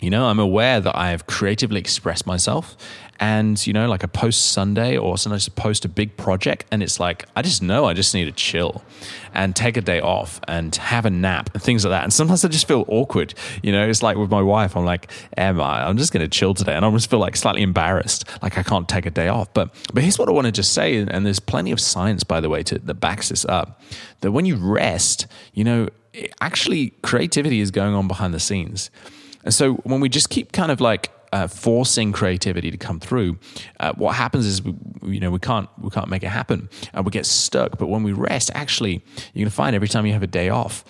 you 0.00 0.10
know, 0.10 0.26
I'm 0.26 0.38
aware 0.38 0.80
that 0.80 0.94
I 0.94 1.10
have 1.10 1.26
creatively 1.26 1.80
expressed 1.80 2.26
myself 2.26 2.76
and, 3.18 3.66
you 3.66 3.72
know, 3.72 3.88
like 3.88 4.02
a 4.02 4.08
post 4.08 4.52
Sunday 4.52 4.98
or 4.98 5.16
sometimes 5.16 5.48
post 5.48 5.86
a 5.86 5.88
big 5.88 6.18
project. 6.18 6.66
And 6.70 6.82
it's 6.82 7.00
like, 7.00 7.24
I 7.34 7.40
just 7.40 7.62
know 7.62 7.86
I 7.86 7.94
just 7.94 8.12
need 8.12 8.26
to 8.26 8.32
chill 8.32 8.84
and 9.32 9.56
take 9.56 9.78
a 9.78 9.80
day 9.80 10.00
off 10.00 10.38
and 10.46 10.74
have 10.76 11.06
a 11.06 11.10
nap 11.10 11.48
and 11.54 11.62
things 11.62 11.84
like 11.84 11.92
that. 11.92 12.02
And 12.02 12.12
sometimes 12.12 12.44
I 12.44 12.48
just 12.48 12.68
feel 12.68 12.84
awkward. 12.88 13.32
You 13.62 13.72
know, 13.72 13.88
it's 13.88 14.02
like 14.02 14.18
with 14.18 14.30
my 14.30 14.42
wife, 14.42 14.76
I'm 14.76 14.84
like, 14.84 15.10
Emma, 15.34 15.62
I'm 15.62 15.96
just 15.96 16.12
going 16.12 16.24
to 16.24 16.28
chill 16.28 16.52
today. 16.52 16.74
And 16.74 16.84
I 16.84 16.90
just 16.90 17.08
feel 17.08 17.18
like 17.18 17.34
slightly 17.34 17.62
embarrassed, 17.62 18.26
like 18.42 18.58
I 18.58 18.62
can't 18.62 18.86
take 18.86 19.06
a 19.06 19.10
day 19.10 19.28
off. 19.28 19.52
But, 19.54 19.74
but 19.94 20.02
here's 20.02 20.18
what 20.18 20.28
I 20.28 20.32
want 20.32 20.44
to 20.44 20.52
just 20.52 20.74
say. 20.74 20.96
And 20.98 21.24
there's 21.24 21.40
plenty 21.40 21.72
of 21.72 21.80
science, 21.80 22.22
by 22.22 22.40
the 22.42 22.50
way, 22.50 22.62
to, 22.64 22.78
that 22.78 22.94
backs 22.94 23.30
this 23.30 23.46
up 23.46 23.80
that 24.20 24.32
when 24.32 24.44
you 24.44 24.56
rest, 24.56 25.26
you 25.54 25.64
know, 25.64 25.88
actually 26.42 26.90
creativity 27.02 27.60
is 27.60 27.70
going 27.70 27.94
on 27.94 28.08
behind 28.08 28.34
the 28.34 28.40
scenes. 28.40 28.90
And 29.46 29.54
so 29.54 29.74
when 29.84 30.00
we 30.00 30.08
just 30.08 30.28
keep 30.28 30.50
kind 30.50 30.72
of 30.72 30.80
like 30.80 31.12
uh, 31.32 31.46
forcing 31.46 32.12
creativity 32.12 32.70
to 32.72 32.76
come 32.76 32.98
through, 32.98 33.38
uh, 33.78 33.92
what 33.94 34.16
happens 34.16 34.44
is 34.44 34.60
we, 34.60 34.74
you 35.14 35.20
know 35.20 35.30
we 35.30 35.38
can't 35.38 35.68
we 35.78 35.88
can't 35.88 36.08
make 36.08 36.24
it 36.24 36.28
happen, 36.28 36.68
and 36.92 37.06
we 37.06 37.12
get 37.12 37.24
stuck. 37.24 37.78
But 37.78 37.86
when 37.86 38.02
we 38.02 38.12
rest, 38.12 38.50
actually, 38.54 39.04
you're 39.32 39.44
gonna 39.44 39.50
find 39.50 39.76
every 39.76 39.88
time 39.88 40.04
you 40.04 40.12
have 40.12 40.24
a 40.24 40.26
day 40.26 40.48
off, 40.48 40.84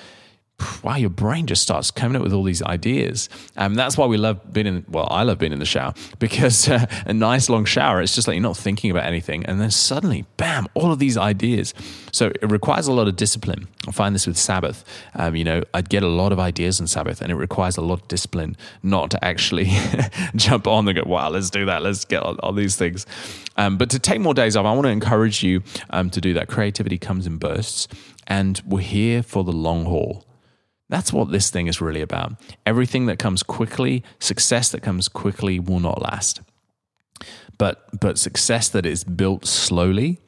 wow, 0.82 0.96
your 0.96 1.10
brain 1.10 1.46
just 1.46 1.62
starts 1.62 1.90
coming 1.90 2.16
up 2.16 2.22
with 2.22 2.32
all 2.32 2.42
these 2.42 2.62
ideas. 2.62 3.28
And 3.56 3.72
um, 3.72 3.74
that's 3.74 3.98
why 3.98 4.06
we 4.06 4.16
love 4.16 4.52
being 4.52 4.66
in, 4.66 4.84
well, 4.88 5.08
I 5.10 5.22
love 5.22 5.38
being 5.38 5.52
in 5.52 5.58
the 5.58 5.66
shower 5.66 5.92
because 6.18 6.68
uh, 6.68 6.86
a 7.04 7.12
nice 7.12 7.48
long 7.48 7.64
shower, 7.64 8.00
it's 8.00 8.14
just 8.14 8.26
like 8.26 8.36
you're 8.36 8.42
not 8.42 8.56
thinking 8.56 8.90
about 8.90 9.04
anything. 9.04 9.44
And 9.46 9.60
then 9.60 9.70
suddenly, 9.70 10.24
bam, 10.36 10.66
all 10.74 10.92
of 10.92 10.98
these 10.98 11.16
ideas. 11.16 11.74
So 12.12 12.26
it 12.40 12.50
requires 12.50 12.86
a 12.86 12.92
lot 12.92 13.08
of 13.08 13.16
discipline. 13.16 13.68
I 13.86 13.92
find 13.92 14.14
this 14.14 14.26
with 14.26 14.38
Sabbath. 14.38 14.84
Um, 15.14 15.36
you 15.36 15.44
know, 15.44 15.62
I'd 15.74 15.88
get 15.88 16.02
a 16.02 16.08
lot 16.08 16.32
of 16.32 16.38
ideas 16.38 16.80
on 16.80 16.86
Sabbath 16.86 17.20
and 17.20 17.30
it 17.30 17.36
requires 17.36 17.76
a 17.76 17.82
lot 17.82 18.02
of 18.02 18.08
discipline 18.08 18.56
not 18.82 19.10
to 19.10 19.24
actually 19.24 19.70
jump 20.36 20.66
on 20.66 20.88
and 20.88 20.96
go, 20.96 21.04
wow, 21.04 21.28
let's 21.28 21.50
do 21.50 21.66
that. 21.66 21.82
Let's 21.82 22.04
get 22.04 22.22
all, 22.22 22.36
all 22.42 22.52
these 22.52 22.76
things. 22.76 23.06
Um, 23.56 23.76
but 23.76 23.90
to 23.90 23.98
take 23.98 24.20
more 24.20 24.34
days 24.34 24.56
off, 24.56 24.66
I 24.66 24.72
want 24.72 24.84
to 24.84 24.90
encourage 24.90 25.42
you 25.42 25.62
um, 25.90 26.10
to 26.10 26.20
do 26.20 26.34
that. 26.34 26.48
Creativity 26.48 26.98
comes 26.98 27.26
in 27.26 27.38
bursts 27.38 27.88
and 28.26 28.60
we're 28.66 28.80
here 28.80 29.22
for 29.22 29.44
the 29.44 29.52
long 29.52 29.84
haul. 29.84 30.25
That's 30.88 31.12
what 31.12 31.30
this 31.30 31.50
thing 31.50 31.66
is 31.66 31.80
really 31.80 32.00
about. 32.00 32.34
Everything 32.64 33.06
that 33.06 33.18
comes 33.18 33.42
quickly, 33.42 34.04
success 34.18 34.70
that 34.70 34.82
comes 34.82 35.08
quickly 35.08 35.58
will 35.58 35.80
not 35.80 36.00
last. 36.00 36.40
But 37.58 37.88
but 37.98 38.18
success 38.18 38.68
that 38.68 38.86
is 38.86 39.02
built 39.02 39.46
slowly, 39.46 40.20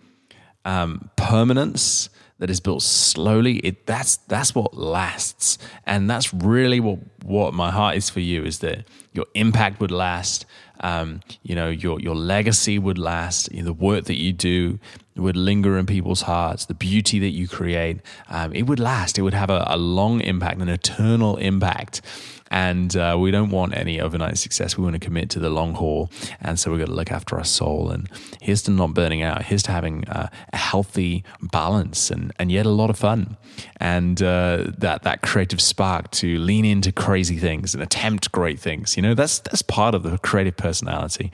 um, 0.64 1.10
permanence 1.16 2.08
that 2.38 2.50
is 2.50 2.60
built 2.60 2.82
slowly, 2.82 3.56
it 3.58 3.86
that's 3.86 4.16
that's 4.16 4.54
what 4.54 4.74
lasts. 4.74 5.58
And 5.86 6.08
that's 6.08 6.32
really 6.32 6.80
what 6.80 6.98
what 7.22 7.52
my 7.54 7.70
heart 7.70 7.96
is 7.96 8.08
for 8.10 8.20
you 8.20 8.44
is 8.44 8.60
that 8.60 8.86
your 9.12 9.26
impact 9.34 9.80
would 9.80 9.90
last, 9.90 10.46
um, 10.80 11.20
you 11.42 11.54
know, 11.54 11.68
your 11.68 12.00
your 12.00 12.14
legacy 12.14 12.78
would 12.78 12.98
last, 12.98 13.52
you 13.52 13.60
know, 13.60 13.66
the 13.66 13.72
work 13.72 14.04
that 14.04 14.18
you 14.18 14.32
do 14.32 14.78
would 15.20 15.36
linger 15.36 15.78
in 15.78 15.86
people's 15.86 16.22
hearts, 16.22 16.66
the 16.66 16.74
beauty 16.74 17.18
that 17.18 17.30
you 17.30 17.48
create, 17.48 18.00
um, 18.28 18.52
it 18.52 18.62
would 18.62 18.80
last. 18.80 19.18
It 19.18 19.22
would 19.22 19.34
have 19.34 19.50
a, 19.50 19.64
a 19.68 19.76
long 19.76 20.20
impact, 20.20 20.60
an 20.60 20.68
eternal 20.68 21.36
impact. 21.36 22.02
And 22.50 22.96
uh, 22.96 23.16
we 23.20 23.30
don't 23.30 23.50
want 23.50 23.76
any 23.76 24.00
overnight 24.00 24.38
success. 24.38 24.76
We 24.76 24.84
want 24.84 24.94
to 24.94 24.98
commit 24.98 25.28
to 25.30 25.38
the 25.38 25.50
long 25.50 25.74
haul. 25.74 26.10
And 26.40 26.58
so 26.58 26.70
we've 26.70 26.80
got 26.80 26.86
to 26.86 26.94
look 26.94 27.12
after 27.12 27.36
our 27.36 27.44
soul. 27.44 27.90
And 27.90 28.08
here's 28.40 28.62
to 28.62 28.70
not 28.70 28.94
burning 28.94 29.22
out. 29.22 29.42
Here's 29.42 29.62
to 29.64 29.72
having 29.72 30.08
uh, 30.08 30.28
a 30.52 30.56
healthy 30.56 31.24
balance 31.42 32.10
and, 32.10 32.32
and 32.38 32.50
yet 32.50 32.64
a 32.64 32.70
lot 32.70 32.88
of 32.88 32.98
fun. 32.98 33.36
And 33.80 34.22
uh, 34.22 34.70
that, 34.78 35.02
that 35.02 35.22
creative 35.22 35.60
spark 35.60 36.10
to 36.12 36.38
lean 36.38 36.64
into 36.64 36.90
crazy 36.90 37.36
things 37.36 37.74
and 37.74 37.82
attempt 37.82 38.32
great 38.32 38.58
things. 38.58 38.96
You 38.96 39.02
know, 39.02 39.14
that's, 39.14 39.40
that's 39.40 39.62
part 39.62 39.94
of 39.94 40.02
the 40.02 40.16
creative 40.18 40.56
personality. 40.56 41.30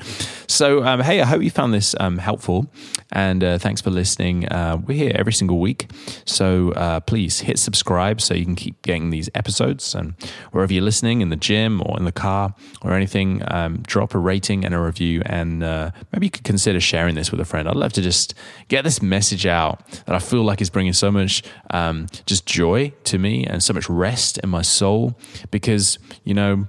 So, 0.48 0.84
um, 0.84 1.00
hey, 1.00 1.20
I 1.20 1.26
hope 1.26 1.42
you 1.42 1.50
found 1.50 1.72
this 1.72 1.94
um, 2.00 2.18
helpful. 2.18 2.66
And 3.12 3.44
uh, 3.44 3.58
thanks 3.74 3.82
for 3.82 3.90
listening. 3.90 4.46
Uh, 4.50 4.76
we're 4.86 4.96
here 4.96 5.10
every 5.16 5.32
single 5.32 5.58
week. 5.58 5.90
So 6.26 6.70
uh, 6.74 7.00
please 7.00 7.40
hit 7.40 7.58
subscribe 7.58 8.20
so 8.20 8.32
you 8.32 8.44
can 8.44 8.54
keep 8.54 8.80
getting 8.82 9.10
these 9.10 9.28
episodes. 9.34 9.96
And 9.96 10.14
wherever 10.52 10.72
you're 10.72 10.84
listening, 10.84 11.22
in 11.22 11.30
the 11.30 11.36
gym 11.36 11.82
or 11.84 11.98
in 11.98 12.04
the 12.04 12.12
car 12.12 12.54
or 12.82 12.92
anything, 12.92 13.42
um, 13.48 13.82
drop 13.82 14.14
a 14.14 14.18
rating 14.20 14.64
and 14.64 14.76
a 14.76 14.78
review. 14.78 15.22
And 15.26 15.64
uh, 15.64 15.90
maybe 16.12 16.26
you 16.26 16.30
could 16.30 16.44
consider 16.44 16.78
sharing 16.78 17.16
this 17.16 17.32
with 17.32 17.40
a 17.40 17.44
friend. 17.44 17.68
I'd 17.68 17.74
love 17.74 17.92
to 17.94 18.00
just 18.00 18.34
get 18.68 18.84
this 18.84 19.02
message 19.02 19.44
out 19.44 19.84
that 20.06 20.14
I 20.14 20.20
feel 20.20 20.44
like 20.44 20.60
is 20.60 20.70
bringing 20.70 20.92
so 20.92 21.10
much 21.10 21.42
um, 21.70 22.06
just 22.26 22.46
joy 22.46 22.92
to 23.04 23.18
me 23.18 23.44
and 23.44 23.60
so 23.60 23.72
much 23.72 23.88
rest 23.88 24.38
in 24.38 24.50
my 24.50 24.62
soul 24.62 25.18
because, 25.50 25.98
you 26.22 26.34
know, 26.34 26.68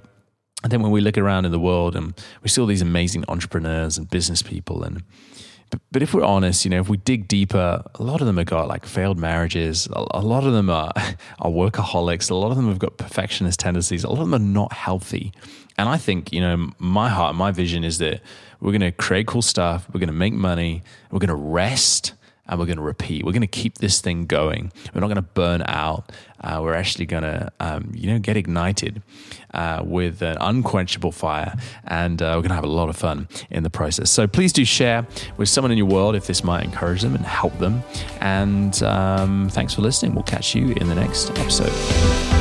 I 0.64 0.68
think 0.68 0.82
when 0.82 0.90
we 0.90 1.00
look 1.00 1.18
around 1.18 1.44
in 1.44 1.52
the 1.52 1.60
world 1.60 1.94
and 1.94 2.20
we 2.42 2.48
see 2.48 2.60
all 2.60 2.66
these 2.66 2.82
amazing 2.82 3.24
entrepreneurs 3.28 3.96
and 3.96 4.10
business 4.10 4.42
people 4.42 4.82
and 4.82 5.04
but, 5.70 5.80
but 5.92 6.02
if 6.02 6.14
we're 6.14 6.24
honest, 6.24 6.64
you 6.64 6.70
know, 6.70 6.80
if 6.80 6.88
we 6.88 6.96
dig 6.96 7.28
deeper, 7.28 7.82
a 7.94 8.02
lot 8.02 8.20
of 8.20 8.26
them 8.26 8.36
have 8.36 8.46
got 8.46 8.68
like 8.68 8.86
failed 8.86 9.18
marriages. 9.18 9.88
A, 9.92 10.06
a 10.12 10.22
lot 10.22 10.44
of 10.44 10.52
them 10.52 10.70
are, 10.70 10.92
are 11.40 11.50
workaholics. 11.50 12.30
A 12.30 12.34
lot 12.34 12.50
of 12.50 12.56
them 12.56 12.68
have 12.68 12.78
got 12.78 12.96
perfectionist 12.96 13.60
tendencies. 13.60 14.04
A 14.04 14.08
lot 14.08 14.20
of 14.20 14.30
them 14.30 14.34
are 14.34 14.44
not 14.44 14.72
healthy. 14.72 15.32
And 15.78 15.88
I 15.88 15.96
think, 15.96 16.32
you 16.32 16.40
know, 16.40 16.70
my 16.78 17.08
heart, 17.08 17.34
my 17.34 17.50
vision 17.50 17.84
is 17.84 17.98
that 17.98 18.20
we're 18.60 18.72
going 18.72 18.80
to 18.80 18.92
create 18.92 19.26
cool 19.26 19.42
stuff. 19.42 19.86
We're 19.92 20.00
going 20.00 20.08
to 20.08 20.14
make 20.14 20.32
money. 20.32 20.82
We're 21.10 21.18
going 21.18 21.28
to 21.28 21.34
rest 21.34 22.14
and 22.48 22.58
we're 22.58 22.66
going 22.66 22.76
to 22.76 22.82
repeat. 22.82 23.24
We're 23.24 23.32
going 23.32 23.40
to 23.42 23.46
keep 23.46 23.78
this 23.78 24.00
thing 24.00 24.26
going. 24.26 24.72
We're 24.94 25.00
not 25.00 25.08
going 25.08 25.16
to 25.16 25.22
burn 25.22 25.62
out. 25.66 26.12
Uh, 26.40 26.60
we're 26.62 26.74
actually 26.74 27.06
going 27.06 27.22
to, 27.22 27.50
um, 27.60 27.90
you 27.94 28.12
know, 28.12 28.18
get 28.18 28.36
ignited 28.36 29.02
uh, 29.54 29.82
with 29.84 30.22
an 30.22 30.36
unquenchable 30.40 31.10
fire, 31.10 31.56
and 31.84 32.20
uh, 32.20 32.32
we're 32.36 32.42
going 32.42 32.50
to 32.50 32.54
have 32.54 32.64
a 32.64 32.68
lot 32.68 32.88
of 32.88 32.96
fun 32.96 33.26
in 33.50 33.62
the 33.62 33.70
process. 33.70 34.10
So 34.10 34.26
please 34.26 34.52
do 34.52 34.64
share 34.64 35.06
with 35.38 35.48
someone 35.48 35.72
in 35.72 35.78
your 35.78 35.86
world 35.86 36.14
if 36.14 36.26
this 36.26 36.44
might 36.44 36.64
encourage 36.64 37.02
them 37.02 37.14
and 37.14 37.24
help 37.24 37.58
them. 37.58 37.82
And 38.20 38.80
um, 38.82 39.48
thanks 39.48 39.74
for 39.74 39.82
listening. 39.82 40.14
We'll 40.14 40.24
catch 40.24 40.54
you 40.54 40.72
in 40.74 40.88
the 40.88 40.94
next 40.94 41.30
episode. 41.30 42.35